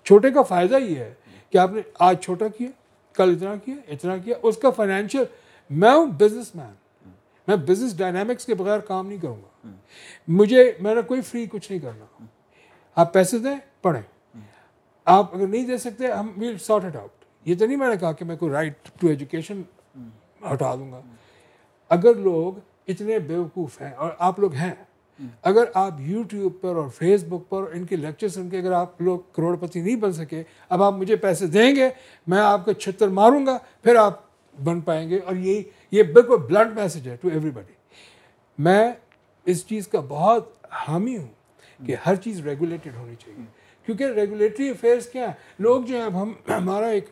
[0.06, 1.12] چھوٹے کا فائدہ یہ ہے
[1.52, 2.68] کہ آپ نے آج چھوٹا کیا،
[3.16, 5.24] کل اتنا کیا اتنا کیا، اس کا فائنینشیل
[5.70, 6.72] میں ہوں بزنس مین
[7.48, 9.48] میں بزنس ڈائنامکس کے بغیر کام نہیں کروں گا۔
[10.28, 12.24] مجھے میں نے کوئی فری کچھ نہیں کرنا۔
[12.96, 14.02] آپ پیسے دیں، پڑھیں۔
[15.04, 17.96] آپ اگر نہیں دے سکتے، ہم ویل سارٹ اٹ آؤٹ یہ تو نہیں میں نے
[17.96, 19.62] کہا کہ میں کوئی رائٹ ٹو ایجوکیشن
[20.52, 21.00] ہٹا دوں گا۔
[21.88, 24.74] اگر لوگ اتنے بیوقوف ہیں، اور آپ لوگ ہیں،
[25.42, 29.02] اگر آپ یوٹیوب پر اور فیس بک پر ان کے لیکچر سن کے اگر آپ
[29.02, 31.88] لوگ کروڑ پتی نہیں بن سکے، اب آپ مجھے پیسے دیں گے،
[32.26, 34.20] میں آپ کا چھتر ماروں گا، پھر آپ
[34.64, 37.72] بن پائیں گے۔ اور یہی، یہ بالکل بلڈ میسج ہے ٹو ایوری بڈی
[38.58, 38.92] میں
[39.46, 41.28] اس چیز کا بہت حامی ہوں
[41.86, 43.44] کہ ہر چیز ریگولیٹڈ ہونی چاہیے۔
[43.86, 47.04] کیونکہ ریگولیٹری افیئرس کیا ہیں؟ لوگ جو ہیں، اب ہم، ہمارا ایک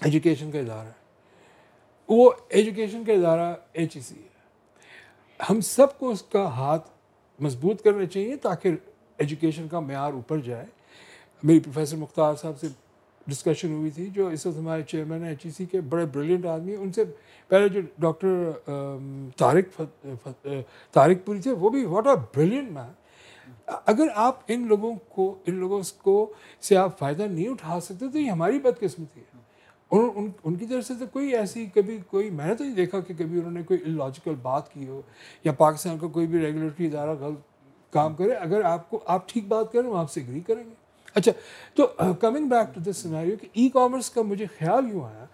[0.00, 1.02] ایجوکیشن کا ادارہ ہے۔
[2.08, 4.28] وہ ایجوکیشن کا ادارہ ایچ ای سی ہے۔
[5.50, 6.88] ہم سب کو اس کا ہاتھ
[7.40, 8.70] مضبوط کرنا چاہیے تاکہ
[9.16, 10.66] ایجوکیشن کا معیار اوپر جائے۔
[11.42, 12.66] میری پروفیسر مختار صاحب سے
[13.26, 16.72] ڈسکشن ہوئی تھی جو اس وقت ہمارے چیئرمین ایچ ای سی کے، بڑے بریلینٹ آدمی
[16.72, 17.04] ہیں۔ ان سے
[17.48, 18.50] پہلے جو ڈاکٹر
[19.36, 19.80] طارق
[20.92, 22.92] طارق پوری تھے، وہ بھی واٹ آر بریلینٹ مین
[23.86, 26.32] اگر آپ ان لوگوں کو، ان لوگوں کو
[26.62, 29.40] سے آپ فائدہ نہیں اٹھا سکتے تو یہ ہماری بدقسمتی ہے۔
[29.90, 32.74] ان ان ان کی طرف سے تو کوئی ایسی کبھی کوئی، میں نے تو نہیں
[32.74, 35.00] دیکھا کہ کبھی انہوں نے کوئی لاجیکل بات کی ہو
[35.44, 37.40] یا پاکستان کا کوئی بھی ریگولیٹری ادارہ غلط
[37.92, 40.74] کام کرے۔ اگر آپ کو، آپ ٹھیک بات کریں وہ آپ سے اگری کریں گے۔
[41.14, 41.32] اچھا
[41.74, 41.86] تو
[42.20, 45.24] coming back to this scenario کہ ای کامرس کا مجھے خیال یوں آیا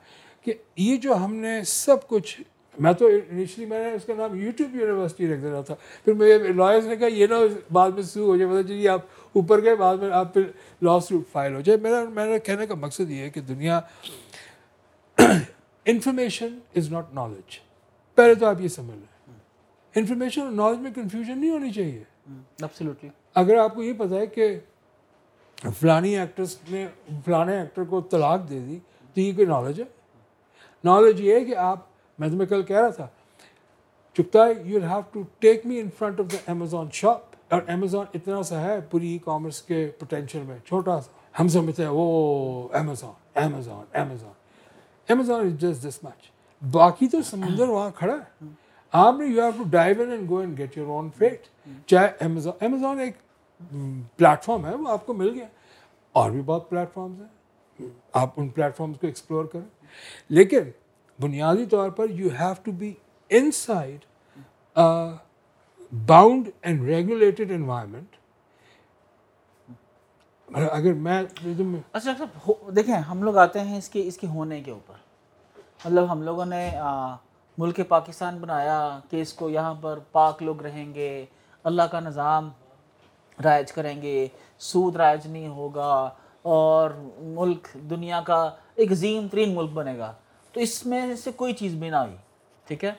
[0.42, 2.40] کہ یہ جو ہم نے سب کچھ
[2.78, 6.52] میں تو انیشلی میں نے اس کا نام یوٹیوب یونیورسٹی رکھ دینا تھا پھر میرے
[6.52, 7.36] لائرس نے کہا یہ نا
[7.72, 9.00] بعد میں سو ہو جائے مطلب جی آپ
[9.32, 10.42] اوپر گئے بعد میں آپ پھر
[10.82, 13.80] لا سوٹ فائل ہو جائے۔ میرا نے کہنے کا مقصد یہ ہے کہ دنیا
[15.18, 17.58] انفارمیشن از ناٹ نالج
[18.16, 19.36] پہلے تو آپ یہ سمجھ لیں۔
[19.94, 22.04] انفارمیشن اور نالج میں کنفیوژن نہیں ہونی چاہیے۔
[23.34, 24.58] اگر آپ کو یہ پتا ہے کہ
[25.64, 26.86] فلانی ایکٹرس نے،
[27.24, 28.78] فلانے ایکٹر کو طلاق دے دی،
[29.14, 29.86] تو یہ کوئی نالج ہے؟
[30.84, 31.78] نالج یہ ہے کہ آپ،
[32.18, 33.06] میں تمہیں کل کہہ رہا تھا
[34.16, 38.04] چکتا ہے you have to take me in front of the Amazon shop اور امیزون
[38.14, 42.68] اتنا سا ہے، پوری ای کامرس کے پوٹینشیل میں، چھوٹا سا۔ ہم سمجھتے ہیں وہ
[42.72, 44.32] Amazon Amazon Amazon
[45.08, 46.30] Amazon is just this much
[46.62, 48.46] باقی تو سمندر وہاں کھڑا ہے۔
[48.92, 51.46] آپ نے you have to dive in and go and get your own feet
[51.86, 53.16] چاہے امیزون امیزون ایک
[54.16, 55.46] پلیٹ فارم ہے، وہ آپ کو مل گیا۔
[56.12, 59.84] اور بھی بہت پلیٹ فارمز ہیں۔ آپ ان پلیٹ فارمز کو ایکسپلور کریں۔
[60.28, 60.58] لیکن
[61.20, 62.94] بنیادی طور پر you have to be
[63.50, 63.98] inside
[66.06, 68.16] bound and regulated environment
[70.70, 71.22] اگر میں
[71.92, 74.94] اچھا, اچھا، دیکھیں، ہم لوگ آتے ہیں اس کے اس کے ہونے کے اوپر۔
[75.84, 76.70] مطلب ہم لوگوں نے
[77.58, 81.26] ملک پاکستان بنایا کہ اس کو یہاں پر پاک لوگ رہیں گے،
[81.64, 82.50] اللہ کا نظام
[83.44, 84.26] رائج کریں گے
[84.58, 86.10] سود رائج نہیں ہوگا
[86.42, 90.12] اور ملک دنیا کا ایک عظیم ترین ملک بنے گا۔
[90.52, 92.16] تو اس میں سے کوئی چیز بھی نہ ہوئی
[92.66, 92.92] ٹھیک ہے؟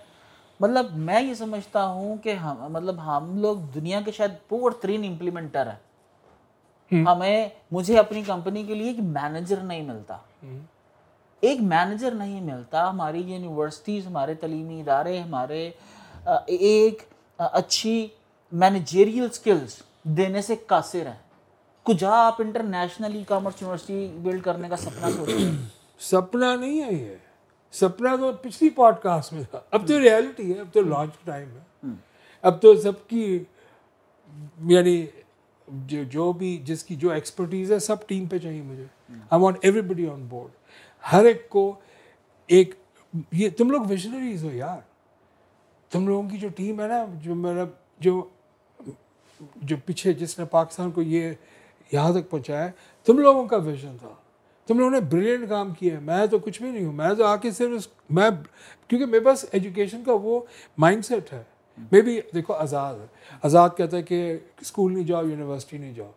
[0.60, 5.04] مطلب میں یہ سمجھتا ہوں کہ ہم مطلب ہم لوگ دنیا کے شاید پور ترین
[5.08, 10.17] امپلیمنٹر ہیں۔ ہمیں مجھے اپنی کمپنی کے لیے ایک مینیجر نہیں ملتا۔
[11.41, 15.69] ایک مینیجر نہیں ملتا۔ ہماری یونیورسٹیز ہمارے تعلیمی ادارے ہمارے
[16.45, 17.04] ایک
[17.38, 18.08] اچھی
[18.52, 21.29] مینیجیریل سکلز دینے سے قاصر ہیں۔
[21.83, 26.81] کجا آپ international e commerce university build کرنے کا سپنا سوچ رہے ہیں۔ سپنا نہیں
[26.81, 27.15] ہے یہ۔
[27.71, 31.49] سپنا تو پچھلی پوڈ کاسٹ میں تھا۔ اب تو ریالٹی ہے اب تو لانچ ٹائم
[31.51, 31.89] ہے۔
[32.41, 33.43] اب تو سب کی
[34.65, 35.05] یعنی
[35.67, 38.85] جو جو بھی جس کی جو ایکسپرٹیز ہے سب ٹیم پہ چاہیے مجھے۔
[39.29, 40.51] I want everybody on board
[41.13, 41.75] ہر ایک کو
[42.47, 42.75] ایک
[43.31, 44.79] یہ تم لوگ ویژنریز ہو یار۔
[45.89, 47.63] تم لوگوں کی جو ٹیم ہے نا جو میرا
[47.99, 48.27] جو
[49.56, 51.32] جو پیچھے جس نے پاکستان کو یہ
[51.91, 52.67] یہاں تک پہنچایا
[53.04, 54.10] تم لوگوں کا ویژن تھا۔
[54.67, 57.25] تم لوگوں نے بریلینٹ کام کیا ہے۔ میں تو کچھ بھی نہیں ہوں۔ میں تو
[57.25, 58.30] آ کے صرف میں
[58.88, 60.39] کیونکہ میرے پاس ایجوکیشن کا وہ
[60.78, 61.43] مائنڈ سیٹ ہے۔
[61.91, 63.06] میں بھی دیکھو آزاد ہے۔
[63.43, 66.12] آزاد کہتا ہے کہ اسکول نہیں جاؤ یونیورسٹی نہیں جاؤ۔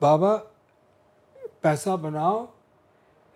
[0.00, 0.36] بابا،
[1.60, 2.46] پیسہ بناؤ،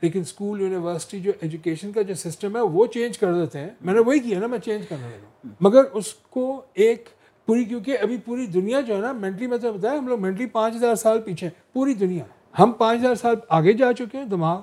[0.02, 3.94] لیکن اسکول یونیورسٹی جو ایجوکیشن کا جو سسٹم ہے، وہ چینج کر دیتے ہیں۔ میں
[3.94, 7.08] نے وہی کیا نا، میں چینج کرنے لگا مگر اس کو ایک
[7.46, 10.46] پوری، کیونکہ ابھی پوری دنیا جو ہے نا مینٹلی میں تو بتایا، ہم لوگ مینٹلی
[10.46, 14.60] پانچ ہزار سال پیچھے پوری دنیا۔ ہم پانچ ہزار سال آگے جا چکے ہیں دماغ،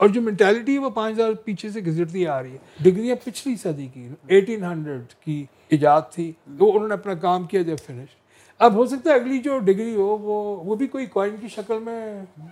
[0.00, 3.54] اور جو مینٹیلٹی ہے وہ پانچ ہزار پیچھے سے گزرتی آ رہی ہے۔ ڈگریاں پچھلی
[3.56, 8.14] صدی کی ایٹین ہنڈریڈ کی ایجاد تھی، وہ انہوں نے اپنا کام کیا جب فنش
[8.60, 11.78] اب ہو سکتا ہے اگلی جو ڈگری ہو، وہ وہ بھی کوئی کوائن کی شکل
[11.84, 12.00] میں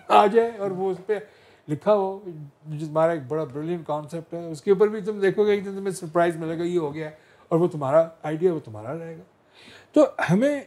[0.08, 1.18] آ جائے اور وہ اس پہ
[1.68, 2.18] لکھا ہو
[2.66, 5.90] جس ہمارا ایک بڑا بریلین کانسیپٹ ہے۔ اس کے اوپر بھی تم دیکھو گے تمہیں
[5.90, 7.10] سرپرائز ملے گا، یہ ہو گیا
[7.50, 9.22] اور وہ تمہارا آئیڈیا وہ تمہارا رہے گا۔
[9.94, 10.60] تو ہمیں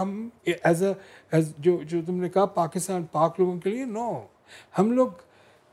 [0.00, 0.92] ہم ایز اے
[1.32, 4.10] ایز جو جو تم نے کہا پاکستان پاک لوگوں کے لیے نو
[4.78, 5.08] ہم لوگ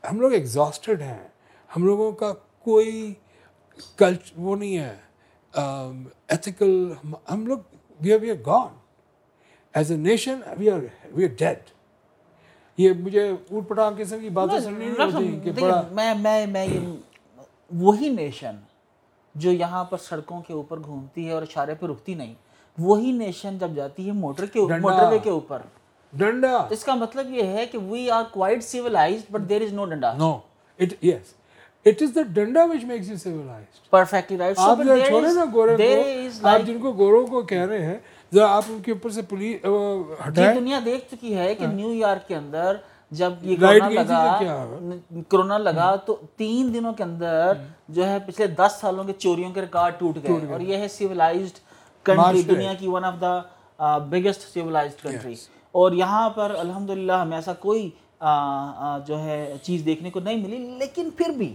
[0.04, 1.28] ہم لوگ ایگزاسٹڈ ہیں.
[1.70, 2.32] ہم لوگوں کا
[2.64, 3.12] کوئی
[3.96, 4.96] کلچ وہ نہیں ہے.
[6.28, 6.92] ایتھیکل
[7.30, 7.58] ہم لوگ
[8.00, 8.74] we are we are gone
[9.74, 10.80] as a nation we are
[11.14, 11.70] we are dead
[12.78, 16.66] یہ مجھے اوٹ پٹانگ قسم کی باتیں سننی نہیں ہوتی کہ بڑا میں میں میں
[17.72, 18.56] وہی نیشن
[19.34, 22.34] جو یہاں پر سڑکوں کے اوپر گھومتی ہے اور اشارے پہ رکتی نہیں۔
[22.78, 25.60] وہی نیشن جب جاتی ہے موٹر کے موٹر وے کے اوپر۔
[26.12, 29.84] ڈنڈا۔ اس کا مطلب یہ ہے کہ we are quite civilized but there is no
[29.84, 30.32] danda. No
[30.78, 31.34] it yes
[31.86, 36.48] it is the danda which makes you civilized perfectly right آپ چھوڑے نا گورے کو
[36.48, 37.98] آپ جن کو گوروں کو کہہ رہے ہیں
[38.32, 39.64] ذرا آپ ان کے اوپر سے پولیس
[40.28, 42.76] ہٹائیں دنیا دیکھ چکی ہے کہ نیو یارک کے اندر
[43.12, 44.64] جب یہ کرونا لگا
[45.28, 47.52] کرونا لگا تو تین دنوں کے اندر
[47.88, 51.58] جو ہے پچھلے دس سالوں کے چوریوں کے ریکارڈ ٹوٹ گئے اور یہ ہے سیولائزڈ
[52.06, 55.34] کنٹری دنیا کی one of the biggest civilized country
[55.72, 57.90] اور یہاں پر الحمدللہ ہمیں ایسا کوئی
[59.06, 61.54] جو ہے چیز دیکھنے کو نہیں ملی لیکن پھر بھی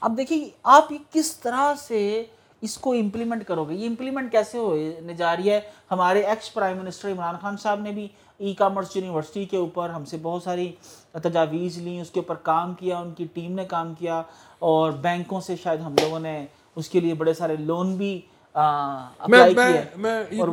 [0.00, 2.24] اب دیکھیے آپ یہ کس طرح سے
[2.60, 6.76] اس کو امپلیمنٹ کرو گے یہ امپلیمنٹ کیسے ہونے جا رہی ہے؟ ہمارے ex prime
[6.78, 10.72] minister Imran Khan صاحب نے بھی ای کامرس یونیورسٹی کے اوپر ہم سے بہت ساری
[11.12, 14.22] تجاویز لیں اس کے اوپر کام کیا ان کی ٹیم نے کام کیا
[14.58, 16.46] اور بینکوں سے شاید ہم لوگوں نے
[16.76, 18.20] اس کے لیے بڑے سارے لون بھی
[18.54, 20.48] اور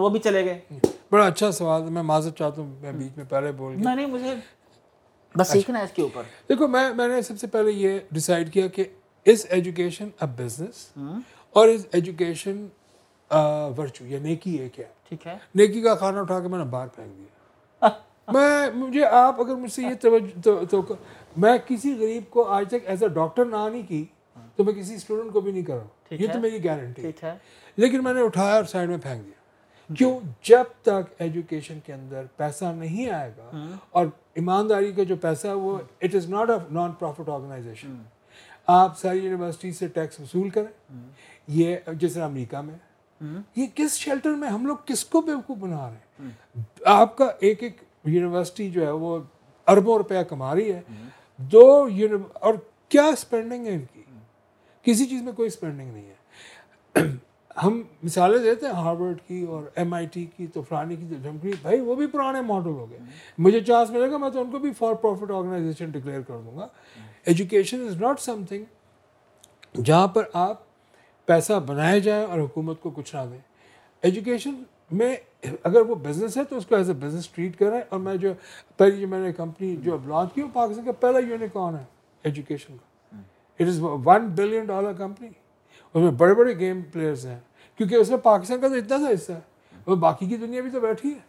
[0.00, 0.60] وہ بھی چلے گئے۔
[1.10, 4.34] بڑا اچھا سوال میں معذرت چاہتا ہوں میں بیچ میں پہلے بول گیا۔ نہیں مجھے
[5.38, 8.52] بس سیکھنا ہے اس کے اوپر۔ دیکھو میں میں نے سب سے پہلے یہ ڈیسائیڈ
[8.52, 8.84] کیا کہ
[9.26, 10.98] از ایجوکیشن اے بزنس
[11.52, 12.66] اور از ایجوکیشن
[13.78, 14.68] ورچو یا نیکی ہے
[15.08, 17.26] ٹھیک ہے۔ نیکی کا کھانا اٹھا کے میں نے باہر پھینک دیا۔
[18.32, 20.82] میں مجھے آپ اگر مجھ سے یہ توجہ تو
[21.36, 24.04] میں کسی غریب کو آج تک ایز اے ڈاکٹر نہ نہیں کی
[24.58, 27.12] تو میں کسی اسٹوڈنٹ کو بھی نہیں کر رہا ہوں۔ یہ تو میری گارنٹی ہے۔
[27.76, 29.32] لیکن میں نے اٹھایا اور سائڈ میں پھینک دیا۔
[29.98, 33.50] کیوں؟ جب تک ایجوکیشن کے اندر پیسہ نہیں آئے گا
[33.90, 37.88] اور ایمانداری کا جو پیسہ ہے وہ it is not a non profit organization
[38.66, 41.00] آپ ساری یونیورسٹی سے ٹیکس وصول کریں۔
[41.48, 42.74] یہ جس طرح امریکہ میں
[43.56, 46.30] یہ کس شیلٹر میں ہم لوگ کس کو بیوقوف بنا رہے ہیں؟
[46.84, 49.18] آپ کا ایک ایک یونیورسٹی جو ہے وہ
[49.66, 50.80] اربوں روپیہ کما رہی ہے۔
[51.36, 51.88] دو
[52.34, 52.54] اور
[52.88, 54.02] کیا اسپینڈنگ ہے ان کی؟
[54.88, 56.14] کسی چیز میں کوئی اسپینڈنگ نہیں ہے۔
[57.62, 61.14] ہم مثالیں دیتے ہیں ہارورڈ کی اور ایم آئی ٹی کی تو فلانی کی تو
[61.22, 62.98] جھمکڑی بھائی وہ بھی پرانے ماڈل ہو گئے۔
[63.38, 66.56] مجھے چانس ملے گا، میں تو ان کو بھی فار پروفٹ آرگنائزیشن ڈکلیئر کر دوں
[66.56, 66.68] گا۔
[67.24, 68.64] Education is not something
[69.80, 70.62] جہاں پر آپ
[71.26, 73.38] پیسہ بنایا جائے اور حکومت کو کچھ نہ دیں۔
[74.02, 75.16] ایجوکیشن میں
[75.62, 78.32] اگر وہ بزنس ہے تو اس کو ایز اے بزنس ٹریٹ کریں۔ اور میں جو
[78.76, 81.84] پہلی جو میں نے کمپنی جو اب لانچ کی وہ پاکستان کا پہلا یونیکارن ہے۔
[82.22, 82.87] ایجوکیشن کا۔
[83.60, 87.38] It is one billion dollar company اس میں بڑے بڑے گیم پلیئرس ہیں
[87.76, 90.70] کیونکہ اس میں پاکستان کا تو اتنا سا حصہ ہے اور باقی کی دنیا بھی
[90.70, 91.26] تو بیٹھی ہے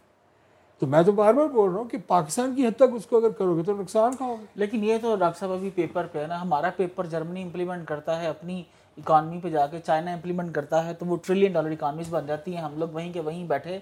[0.82, 3.18] تو میں تو بار بار بول رہا ہوں کہ پاکستان کی حد تک اس کو
[3.18, 6.20] اگر کرو گے تو نقصان کھاؤ گے لیکن یہ تو ڈاکٹر صاحب ابھی پیپر پہ
[6.20, 8.64] ہے نا ہمارا پیپر جرمنی امپلیمنٹ کرتا ہے اپنی
[8.98, 12.56] اکانومی پہ جا کے چائنا امپلیمنٹ کرتا ہے تو وہ ٹریلین ڈالر اکانومیز بن جاتی
[12.56, 13.80] ہیں ہم لوگ وہیں کے وہیں بیٹھے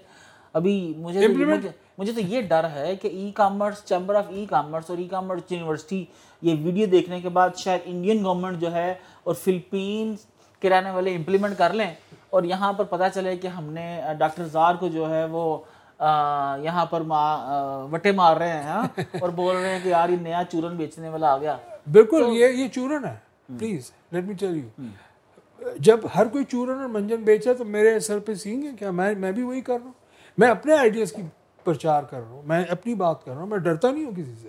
[0.54, 1.26] ابھی مجھے
[1.98, 5.52] مجھے تو یہ ڈر ہے کہ e commerce chamber of e commerce اور ای کامرس
[5.52, 6.04] یونیورسٹی
[6.42, 8.92] یہ ویڈیو دیکھنے کے بعد شاید انڈین گورنمنٹ جو ہے
[9.24, 10.26] اور فلپینس
[10.62, 11.90] کے رہنے والے امپلیمنٹ کر لیں
[12.30, 15.58] اور یہاں پر پتہ چلے کہ ہم نے ڈاکٹر زار کو جو ہے وہ
[16.62, 17.02] یہاں پر
[17.92, 18.86] وٹے مار رہے ہیں ہاں،
[19.20, 21.56] اور بول رہے ہیں کہ یار یہ نیا چورن بیچنے والا آ گیا۔
[21.92, 23.14] بالکل یہ یہ چورن ہے۔
[23.58, 28.18] Please let me tell you جب ہر کوئی چورن اور منجن بیچا تو میرے سر
[28.26, 29.92] پہ سینگ ہے۔ کیا میں میں بھی وہی کر رہا ہوں؟
[30.38, 31.22] میں اپنے آئیڈیاز کی
[31.64, 34.34] پرچار کر رہا ہوں میں اپنی بات کر رہا ہوں میں ڈرتا نہیں ہوں کسی
[34.42, 34.48] سے۔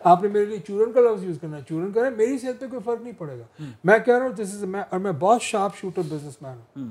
[0.00, 2.82] آپ نے میرے لیے چورن کا لفظ یوز کرنا چورن کریں میری صحت پہ کوئی
[2.84, 5.76] فرق نہیں پڑے گا۔ میں کہہ رہا ہوں دس از میں اور میں بہت شارپ
[5.76, 6.88] شوٹر بزنس مین ہوں۔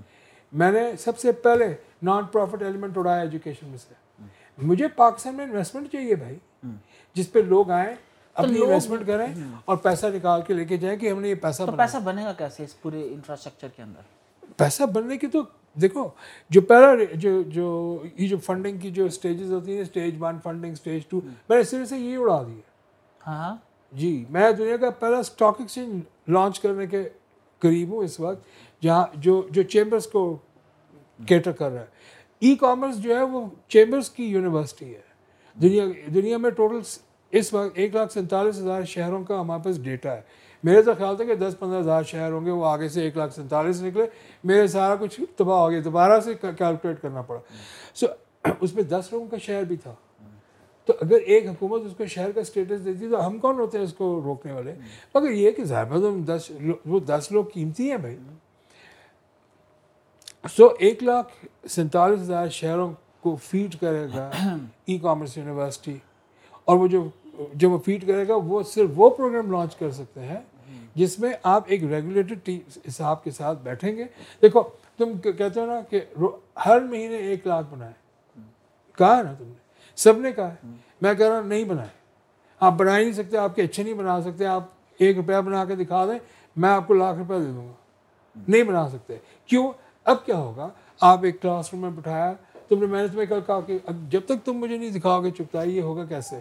[0.51, 3.93] میں نے سب سے پہلے نان پروفٹ ایلیمنٹ اڑایا ایجوکیشن میں سے۔
[4.57, 6.37] مجھے پاکستان میں انویسٹمنٹ چاہیے بھائی۔
[7.13, 7.95] جس پہ لوگ آئیں
[8.33, 9.27] اپنی انویسٹمنٹ کریں
[9.65, 12.33] اور پیسہ نکال کے لے کے جائیں کہ ہم نے یہ پیسہ پیسہ بنے گا
[12.33, 14.01] کیسے اس پورے انفراسٹرکچر کے اندر؟
[14.57, 15.43] پیسہ بننے کی تو
[15.81, 16.07] دیکھو
[16.49, 20.71] جو پہلا جو جو یہ جو فنڈنگ کی جو اسٹیجز ہوتی ہیں stage one funding
[20.71, 22.61] stage two میں نے صرف سے یہ اڑا دی ہے
[23.27, 23.55] ہاں۔
[23.93, 27.09] جی میں دنیا کا پہلا اسٹاک ایکسچینج لانچ کرنے کے
[27.59, 28.47] قریب ہوں اس وقت
[28.83, 30.37] جہاں جو جو چیمبرس کو
[31.27, 31.85] کیٹر کر رہا ہے۔
[32.39, 35.01] ای کامرس جو ہے وہ چیمبرس کی یونیورسٹی ہے۔
[35.61, 36.79] دنیا دنیا میں ٹوٹل
[37.31, 40.21] اس وقت ایک لاکھ سینتالیس ہزار شہروں کا ہمارے پاس ڈیٹا ہے۔
[40.63, 43.17] میرے تو خیال تھا کہ دس پندرہ ہزار شہر ہوں گے وہ آگے سے ایک
[43.17, 44.05] لاکھ سینتالیس نکلے۔
[44.43, 47.39] میرے سارا کچھ تباہ ہو گیا دوبارہ سے کیلکولیٹ کرنا پڑا۔
[47.95, 48.07] سو
[48.61, 49.95] اس میں دس لوگوں کا شہر بھی تھا۔
[50.85, 53.85] تو اگر ایک حکومت اس کو شہر کا اسٹیٹس دیتی تو ہم کون ہوتے ہیں
[53.85, 54.75] اس کو روکنے والے؟
[55.15, 55.85] مگر یہ کہ ظاہر
[56.25, 56.51] دس
[56.85, 58.17] وہ دس لوگ قیمتی ہیں بھائی۔
[60.57, 64.31] سو ایک لاکھ سینتالیس ہزار شہروں کو فیڈ کرے گا
[64.85, 65.97] ای کامرس یونیورسٹی۔
[66.65, 67.09] اور وہ جو
[67.53, 70.39] جب وہ فیڈ کرے گا، وہ صرف وہ پروگرام لانچ کر سکتے ہیں
[70.95, 72.49] جس میں آپ ایک ریگولیٹڈ
[72.87, 74.03] حساب کے ساتھ بیٹھیں گے۔
[74.41, 74.61] دیکھو،
[74.97, 75.99] تم کہتے ہو نا کہ
[76.65, 77.91] ہر مہینے ایک لاکھ بنائے۔
[78.97, 79.53] کہا ہے نا تم نے؟
[79.95, 80.69] سب نے کہا ہے۔
[81.01, 81.89] میں کہہ رہا ہوں، نہیں بنائے۔
[82.59, 84.63] آپ بنا ہی نہیں سکتے، آپ کے اچھے نہیں بنا سکتے، آپ
[84.97, 86.19] ایک روپیہ بنا کے دکھا دیں،
[86.55, 87.73] میں آپ کو لاکھ روپیہ دے دوں گا۔
[88.47, 89.71] نہیں بنا سکتے۔ کیوں؟
[90.03, 90.69] اب کیا ہوگا؟
[91.01, 92.33] آپ ایک کلاس روم میں بٹھایا،
[92.69, 93.77] تم نے میں نے تمہیں کل کہا کہ
[94.09, 96.39] جب تک تم مجھے نہیں دکھاؤ گے چپتا یہ ہوگا کیسے؟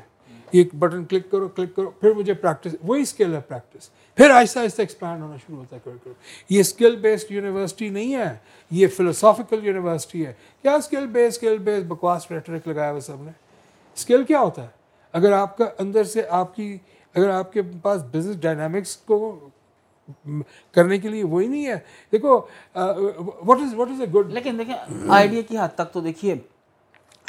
[0.51, 4.59] ایک بٹن کلک کرو کلک کرو، پھر مجھے پریکٹس وہی اسکل ہے پریکٹس پھر آہستہ
[4.59, 6.13] آہستہ ایکسپینڈ ہونا شروع ہوتا ہے، کرو کرو۔
[6.51, 8.33] یہ اسکل بیسڈ یونیورسٹی نہیں ہے،
[8.71, 10.33] یہ فلوسافیکل یونیورسٹی ہے۔
[10.63, 13.31] کیا اسکل بیس اسکل بیس بکواس ریٹرک لگایا ہوا سب نے
[13.97, 14.69] اسکل کیا ہوتا ہے؟
[15.15, 16.77] اگر آپ کا اندر سے آپ کی،
[17.15, 19.49] اگر آپ کے پاس بزنس ڈائنامکس کو
[20.75, 21.79] کرنے کے لیے وہی نہیں ہے۔
[22.13, 24.75] دیکھو what is what is a good لیکن دیکھیں
[25.09, 26.35] آئیڈیا کی حد تک تو دیکھیے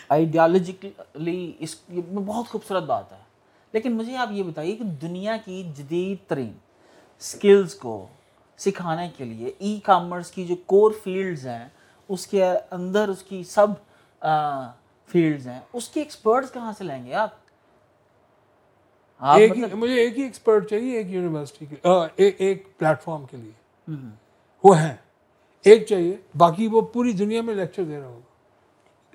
[0.09, 3.17] آئیڈیالوجیکلی اس یہ بہت خوبصورت بات ہے۔
[3.73, 6.53] لیکن مجھے آپ یہ بتائیے کہ دنیا کی جدید ترین
[7.19, 8.07] اسکلز کو
[8.57, 11.67] سکھانے کے لیے ای کامرس کی جو کور فیلڈز ہیں
[12.09, 13.67] اس کے اندر اس کی سب
[15.07, 17.29] فیلڈز ہیں۔ اس کے ایکسپرٹس کہاں سے لیں گے آپ؟
[19.51, 21.75] مطلب مجھے ایک ہی ایکسپرٹ چاہیے ایک یونیورسٹی کے
[22.37, 23.51] ایک پلیٹ فارم کے لیے۔
[24.63, 24.95] وہ ہیں۔
[25.63, 28.28] ایک چاہیے باقی وہ پوری دنیا میں لیکچر دے رہا ہوگا۔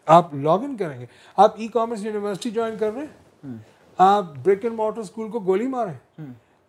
[0.07, 3.57] آپ لاگ ان کریں گے۔ آپ ای کامرس یونیورسٹی جوائن کر رہے ہیں۔
[3.99, 6.21] آپ بریک اینڈ مارٹر اسکول کو گولی ماریں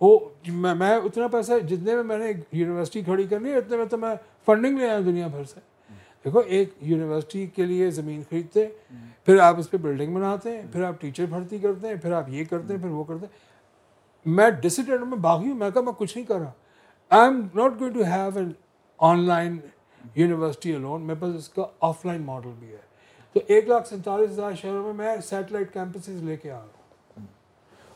[0.01, 3.85] وہ میں میں اتنا پیسہ جتنے میں میں نے یونیورسٹی کھڑی کرنی ہے اتنے میں
[3.85, 5.59] تو میں فنڈنگ لے آیا دنیا بھر سے۔
[6.25, 8.67] دیکھو ایک یونیورسٹی کے لیے زمین خریدتے
[9.25, 12.29] پھر آپ اس پہ بلڈنگ بناتے ہیں پھر آپ ٹیچر بھرتی کرتے ہیں پھر آپ
[12.29, 13.33] یہ کرتے ہیں پھر وہ کرتے ہیں۔
[14.25, 16.51] میں ڈسٹینڈ میں باغی ہوں میں کہا میں کچھ نہیں کر رہا۔
[17.09, 18.51] I am not going to have an
[19.19, 19.57] online
[20.15, 22.84] university alone میرے پاس اس کا آف لائن ماڈل بھی ہے۔
[23.35, 27.25] تو ایک لاکھ سینتالیس ہزار شہروں میں میں سیٹلائٹ کیمپسز لے کے آ رہا ہوں۔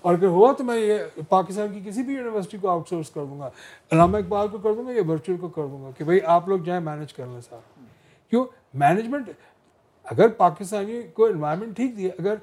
[0.02, 0.98] اور اگر ہوا تو میں یہ
[1.30, 3.50] پاکستان کی کسی بھی یونیورسٹی کو آؤٹ سورس کر دوں گا۔
[3.92, 6.48] علامہ اقبال کو کر دوں گا یا ورچوئل کو کر دوں گا کہ بھائی آپ
[6.48, 7.86] لوگ جائیں مینیج کر لیں سارا
[8.30, 9.30] کیوں؟ مینجمنٹ
[10.04, 12.36] اگر پاکستانی کو انوائرمنٹ ٹھیک دی، اگر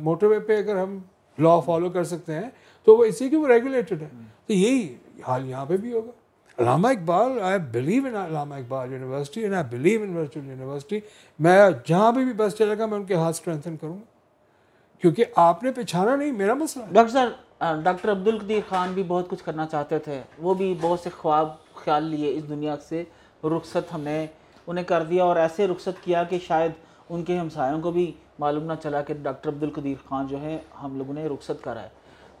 [0.00, 0.98] موٹر وے پہ اگر ہم
[1.38, 2.50] لا فالو کر سکتے ہیں
[2.84, 4.08] تو وہ اسی کی وہ ریگولیٹڈ ہے۔
[4.46, 4.94] تو یہی
[5.26, 6.10] حال یہاں پہ بھی ہوگا۔
[6.58, 11.00] علامہ Iqbal I believe in Allama Iqbal university and I believe in virtual university
[11.38, 15.24] میں جہاں پہ بھی بس چلے گا میں ان کے ہاتھ اسٹرینتھن کروں گا۔ کیونکہ
[15.36, 19.44] آپ نے پہچانا نہیں، میرا مسئلہ ڈاکٹر صاحب ڈاکٹر عبد القدیر خان بھی بہت کچھ
[19.44, 23.04] کرنا چاہتے تھے۔ وہ بھی بہت سے خواب، خیال لیے اس دنیا سے۔
[23.44, 24.26] رخصت ہم نے
[24.66, 26.72] انہیں کر دیا اور ایسے رخصت کیا کہ شاید
[27.10, 30.58] ان کے ہمسایوں کو بھی معلوم نہ چلا کہ ڈاکٹر عبد القدیر خان جو ہے
[30.82, 31.88] ہم لوگوں نے رخصت کرا ہے۔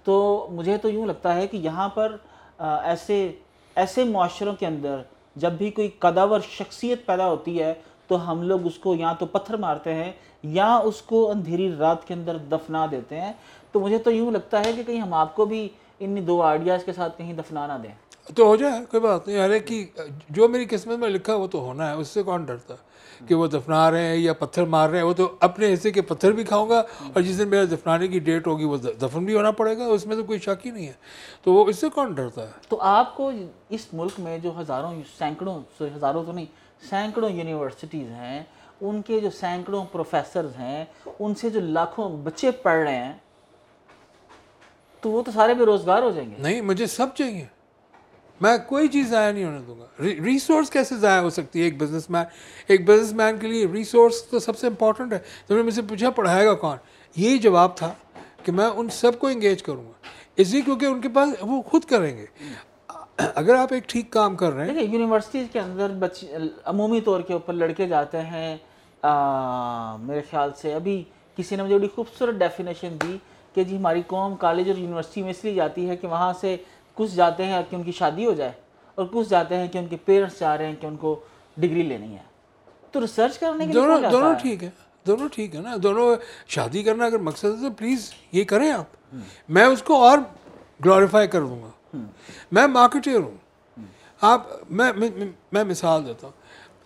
[0.04, 2.16] تو مجھے تو یوں لگتا ہے کہ یہاں پر
[2.58, 3.32] ایسے
[3.78, 5.02] ایسے معاشروں کے اندر
[5.36, 7.74] جب بھی کوئی قداور شخصیت پیدا ہوتی ہے،
[8.06, 10.12] تو ہم لوگ اس کو یا تو پتھر مارتے ہیں
[10.42, 13.32] یا اس کو اندھیری رات کے اندر دفنا دیتے ہیں۔
[13.72, 15.68] تو مجھے تو یوں لگتا ہے کہ کہیں ہم آپ کو بھی
[16.00, 17.92] ان دو آئیڈیاز کے ساتھ کہیں دفنا نہ دیں۔
[18.34, 19.84] تو ہو جائے کوئی بات نہیں۔ ارے کہ
[20.30, 22.74] جو میری قسمت میں لکھا وہ تو ہونا ہے اس سے کون ڈرتا
[23.26, 26.02] کہ وہ دفنا رہے ہیں یا پتھر مار رہے ہیں وہ تو اپنے حصے کے
[26.02, 26.78] پتھر بھی کھاؤں گا
[27.12, 30.06] اور جس دن میرا دفنانے کی ڈیٹ ہوگی وہ دفن بھی ہونا پڑے گا اس
[30.06, 30.92] میں تو کوئی شک ہی نہیں ہے۔
[31.42, 33.30] تو وہ اس سے کون ڈرتا ہے؟ تو آپ کو
[33.68, 36.46] اس ملک میں جو ہزاروں سینکڑوں ہزاروں تو نہیں
[36.90, 38.44] سینکڑوں یونیورسٹیز ہیں
[38.80, 40.84] ان کے جو سینکڑوں پروفیسرز ہیں
[41.18, 43.12] ان سے جو لاکھوں بچے پڑھ رہے ہیں
[45.00, 47.44] تو وہ تو سارے بے روزگار ہو جائیں گے۔ نہیں مجھے سب چاہیے۔
[48.40, 49.86] میں کوئی چیز ضائع نہیں ہونے دوں گا۔
[50.24, 52.24] ریسورس کیسے ضائع ہو سکتی ہے ایک بزنس مین
[52.66, 55.82] ایک بزنس مین کے لیے ریسورس تو سب سے امپورٹنٹ ہے۔ تو میں مجھ سے
[55.82, 56.76] پوچھا، پڑھائے گا کون؟
[57.16, 57.92] یہی جواب تھا
[58.44, 59.92] کہ میں ان سب کو انگیج کروں گا۔
[60.36, 62.26] اس لیے کیونکہ ان کے پاس وہ خود کریں گے۔
[63.34, 66.24] اگر آپ ایک ٹھیک کام کر رہے ہیں۔ یونیورسٹیز کے اندر بچ
[66.64, 68.56] عمومی طور کے اوپر لڑکے جاتے ہیں
[69.98, 71.02] میرے خیال سے ابھی
[71.36, 73.16] کسی نے مجھے بڑی خوبصورت ڈیفینیشن دی
[73.54, 76.56] کہ جی ہماری قوم کالج اور یونیورسٹی میں اس لیے جاتی ہے کہ وہاں سے
[76.98, 78.52] کچھ جاتے ہیں کہ ان کی شادی ہو جائے
[78.94, 81.20] اور کچھ جاتے ہیں کہ ان کے پیرنٹس چاہ رہے ہیں کہ ان کو
[81.56, 82.22] ڈگری لینی ہے۔
[82.92, 84.70] تو ریسرچ کرنے کے دونوں دونوں ٹھیک ہے
[85.06, 89.14] دونوں ٹھیک ہے نا۔ دونوں شادی کرنا اگر مقصد ہے تو پلیز یہ کریں آپ۔
[89.48, 90.18] میں اس کو اور
[90.84, 91.98] گلوریفائی کر دوں گا۔
[92.52, 93.36] میں مارکیٹر ہوں۔
[94.20, 94.92] آپ میں
[95.52, 96.34] میں مثال دیتا ہوں۔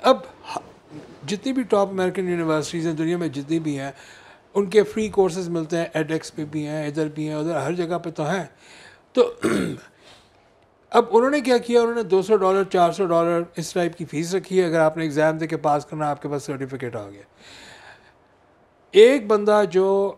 [0.01, 0.17] اب
[1.27, 3.91] جتنی بھی ٹاپ امریکن یونیورسٹیز ہیں دنیا میں جتنی بھی ہیں
[4.55, 7.73] ان کے فری کورسز ملتے ہیں ایڈیکس پہ بھی ہیں ادھر بھی ہیں ادھر ہر
[7.73, 8.45] جگہ پہ تو ہیں۔
[9.13, 9.33] تو
[10.93, 13.97] اب انہوں نے کیا کیا؟ انہوں نے دو سو ڈالر چار سو ڈالر اس ٹائپ
[13.99, 16.43] کی فیس رکھی ہے۔ اگر آپ نے ایگزام دے کے پاس کرنا آپ کے پاس
[16.43, 17.23] سرٹیفکیٹ آ گیا۔
[18.95, 20.13] ایک بندہ جو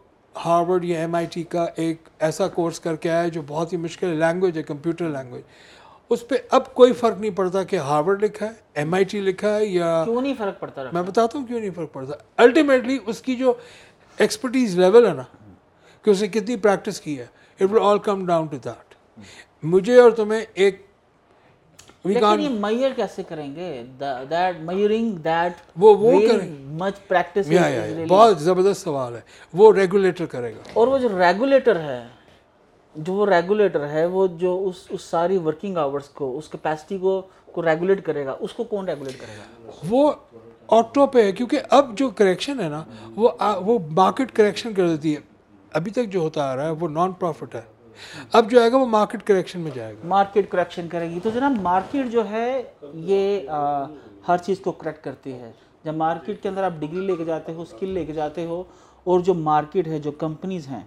[0.45, 3.79] ہارورڈ یا ایم آئی ٹی کا ایک ایسا کورس کر کے آیا جو بہت ہی
[3.79, 5.43] مشکل لینگویج ہے کمپیوٹر لینگویج
[6.11, 9.55] اس پہ اب کوئی فرق نہیں پڑتا کہ ہارورڈ لکھا ہے ایم آئی ٹی لکھا
[9.57, 13.23] ہے یا کیوں نہیں فرق پڑتا میں بتاتا ہوں کیوں نہیں فرق پڑتا۔ الٹیمیٹلی اس
[13.23, 13.53] کی جو
[14.19, 15.23] ایکسپرٹیز لیول ہے نا
[16.05, 17.27] کہ اسے کتنی پریکٹس کی ہے
[17.61, 18.95] it will all come down to that
[19.65, 20.87] مجھے اور تمہیں ایک
[22.05, 27.49] لیکن یہ میئر کیسے کریں گے؟ دیٹ میئرنگ دیٹ وہ وہ کریں مچ پریکٹس
[28.09, 29.21] بہت زبردست سوال ہے۔
[29.55, 32.05] وہ ریگولیٹر کرے گا۔ اور وہ جو ریگولیٹر ہے
[32.97, 37.23] جو وہ ریگولیٹر ہے وہ جو اس اس ساری ورکنگ آورس کو اس کیپیسٹی کو
[37.53, 40.13] کو ریگولیٹ کرے گا۔ اس کو کون ریگولیٹ کرے گا؟ وہ
[40.69, 42.85] آٹو پہ ہے کیونکہ اب جو کریکشن ہے نا
[43.17, 45.21] وہ وہ مارکیٹ کریکشن کر دیتی ہے۔
[45.73, 47.74] ابھی تک جو ہوتا آ رہا ہے وہ نان پروفٹ ہے۔
[48.33, 51.31] اب جو آئے گا وہ مارکیٹ کریکشن میں جائے گا۔ مارکیٹ کریکشن کرے گی۔ تو
[51.31, 52.63] جناب مارکیٹ جو ہے،
[52.95, 53.49] یہ
[54.29, 55.53] ہر چیز کو کریکٹ کرتی ہے۔
[55.85, 58.63] جب مارکیٹ کے اندر آپ ڈگری لے کے جاتے ہو اسکل لے کے جاتے ہو،
[59.05, 60.83] اور جو مارکیٹ ہے، جو کمپنیز ہیں،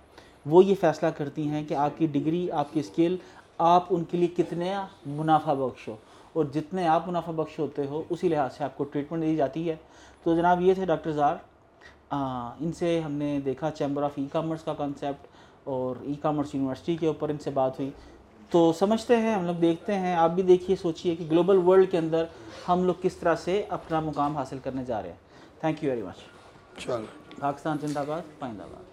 [0.46, 3.16] وہ یہ فیصلہ کرتی ہیں کہ آپ کی ڈگری آپ کی اسکل
[3.58, 5.96] آپ ان کے لیے کتنے منافع بخش ہو۔
[6.34, 9.70] اور جتنے آپ منافع بخش ہوتے ہو، اسی لحاظ سے آپ کو ٹریٹمنٹ دی جاتی
[9.70, 9.76] ہے۔
[10.24, 11.36] تو جناب یہ تھے ڈاکٹر زار۔
[12.12, 15.28] ان سے ہم نے دیکھا چیمبر آف ای کامرس کا کنسیپٹ
[15.68, 17.92] اور ای کامرس یونیورسٹی کے اوپر ان سے بات ہوئی۔
[18.50, 21.98] تو سمجھتے ہیں ہم لوگ دیکھتے ہیں۔ آپ بھی دیکھیے سوچیے کہ گلوبل ورلڈ کے
[21.98, 22.26] اندر
[22.70, 25.18] ہم لوگ کس طرح سے اپنا مقام حاصل کرنے جا رہے ہیں۔
[25.60, 26.18] تھینک یو ویری مچ
[26.78, 27.06] چلو۔
[27.40, 28.87] پاکستان زندہ باد پائندہ باد۔